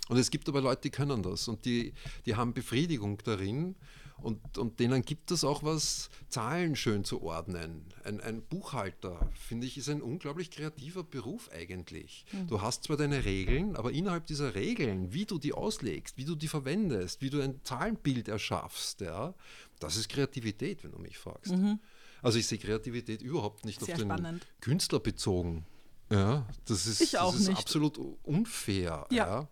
Und 0.09 0.17
es 0.17 0.29
gibt 0.29 0.47
aber 0.49 0.61
Leute, 0.61 0.81
die 0.83 0.89
können 0.89 1.23
das 1.23 1.47
und 1.47 1.65
die, 1.65 1.93
die 2.25 2.35
haben 2.35 2.53
Befriedigung 2.53 3.17
darin 3.23 3.75
und, 4.21 4.57
und 4.57 4.79
denen 4.79 5.03
gibt 5.03 5.31
es 5.31 5.43
auch 5.43 5.63
was, 5.63 6.09
Zahlen 6.27 6.75
schön 6.75 7.03
zu 7.03 7.21
ordnen. 7.21 7.85
Ein, 8.03 8.19
ein 8.19 8.41
Buchhalter, 8.41 9.29
finde 9.33 9.67
ich, 9.67 9.77
ist 9.77 9.89
ein 9.89 10.01
unglaublich 10.01 10.49
kreativer 10.49 11.03
Beruf 11.03 11.49
eigentlich. 11.53 12.25
Mhm. 12.31 12.47
Du 12.47 12.61
hast 12.61 12.83
zwar 12.83 12.97
deine 12.97 13.25
Regeln, 13.25 13.75
aber 13.75 13.91
innerhalb 13.91 14.25
dieser 14.25 14.55
Regeln, 14.55 15.13
wie 15.13 15.25
du 15.25 15.37
die 15.37 15.53
auslegst, 15.53 16.17
wie 16.17 16.25
du 16.25 16.35
die 16.35 16.47
verwendest, 16.47 17.21
wie 17.21 17.29
du 17.29 17.41
ein 17.41 17.61
Zahlenbild 17.63 18.27
erschaffst, 18.27 19.01
ja, 19.01 19.35
das 19.79 19.95
ist 19.95 20.09
Kreativität, 20.09 20.83
wenn 20.83 20.91
du 20.91 20.99
mich 20.99 21.17
fragst. 21.17 21.53
Mhm. 21.53 21.79
Also 22.21 22.39
ich 22.39 22.47
sehe 22.47 22.57
Kreativität 22.57 23.21
überhaupt 23.21 23.65
nicht 23.65 23.79
Sehr 23.79 23.95
auf 23.95 23.99
den 23.99 24.09
spannend. 24.09 24.47
Künstler 24.61 24.99
bezogen. 24.99 25.65
Ja, 26.09 26.45
das 26.65 26.87
ist, 26.87 27.01
ich 27.01 27.17
auch 27.17 27.31
das 27.31 27.41
ist 27.41 27.47
nicht. 27.49 27.59
absolut 27.59 27.97
unfair. 28.23 29.05
Ja. 29.11 29.27
ja. 29.27 29.47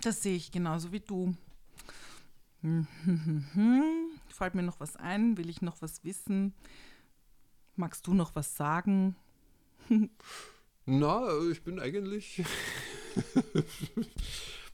Das 0.00 0.22
sehe 0.22 0.36
ich 0.36 0.50
genauso 0.50 0.92
wie 0.92 1.00
du. 1.00 1.34
Fällt 4.28 4.54
mir 4.54 4.62
noch 4.62 4.80
was 4.80 4.96
ein? 4.96 5.36
Will 5.36 5.50
ich 5.50 5.62
noch 5.62 5.80
was 5.82 6.04
wissen? 6.04 6.54
Magst 7.76 8.06
du 8.06 8.14
noch 8.14 8.34
was 8.34 8.56
sagen? 8.56 9.14
Na, 10.86 11.28
ich 11.50 11.62
bin 11.62 11.80
eigentlich. 11.80 12.42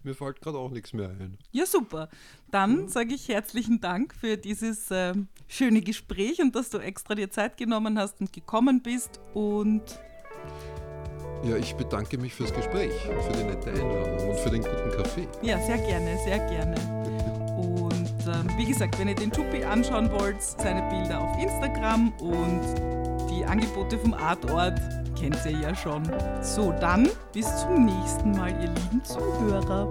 Mir 0.05 0.15
fällt 0.15 0.41
gerade 0.41 0.59
auch 0.59 0.71
nichts 0.71 0.93
mehr 0.93 1.09
ein. 1.09 1.38
Ja, 1.53 1.65
super. 1.67 2.09
Dann 2.51 2.88
sage 2.88 3.15
ich 3.15 3.29
herzlichen 3.29 3.81
Dank 3.81 4.15
für 4.15 4.37
dieses 4.37 4.91
äh, 4.91 5.15
schöne 5.49 5.81
Gespräch 5.81 6.41
und 6.41 6.55
dass 6.57 6.71
du 6.71 6.79
extra 6.79 7.15
dir 7.15 7.31
Zeit 7.31 7.57
genommen 7.57 7.99
hast 7.99 8.21
und 8.21 8.33
gekommen 8.33 8.83
bist. 8.83 9.21
Und 9.33 9.83
Ja, 11.45 11.57
ich 11.57 11.75
bedanke 11.75 12.19
mich 12.19 12.35
fürs 12.35 12.53
Gespräch, 12.53 12.93
für 13.03 13.33
die 13.33 13.45
nette 13.45 13.71
Einladung 13.71 14.31
und 14.31 14.38
für 14.41 14.51
den 14.51 14.62
guten 14.62 14.91
Kaffee. 14.91 15.29
ja, 15.43 15.59
sehr 15.61 15.79
gerne, 15.79 16.19
sehr 16.25 16.38
gerne. 16.49 16.77
Und 17.57 18.27
ähm, 18.27 18.59
wie 18.59 18.67
gesagt, 18.67 18.99
wenn 18.99 19.09
ihr 19.09 19.15
den 19.15 19.31
Chupi 19.33 19.62
anschauen 19.65 20.11
wollt, 20.11 20.43
seine 20.43 20.83
Bilder 20.91 21.21
auf 21.21 21.37
Instagram 21.43 22.12
und 22.19 23.31
die 23.31 23.45
Angebote 23.45 23.99
vom 23.99 24.15
Artort 24.15 24.81
kennt 25.23 25.39
ihr 25.47 25.59
ja 25.59 25.75
schon. 25.75 26.03
So, 26.41 26.73
dann 26.81 27.09
bis 27.33 27.47
zum 27.59 27.85
nächsten 27.85 28.33
Mal, 28.33 28.51
ihr 28.61 28.69
lieben 28.69 29.05
Zuhörer. 29.05 29.89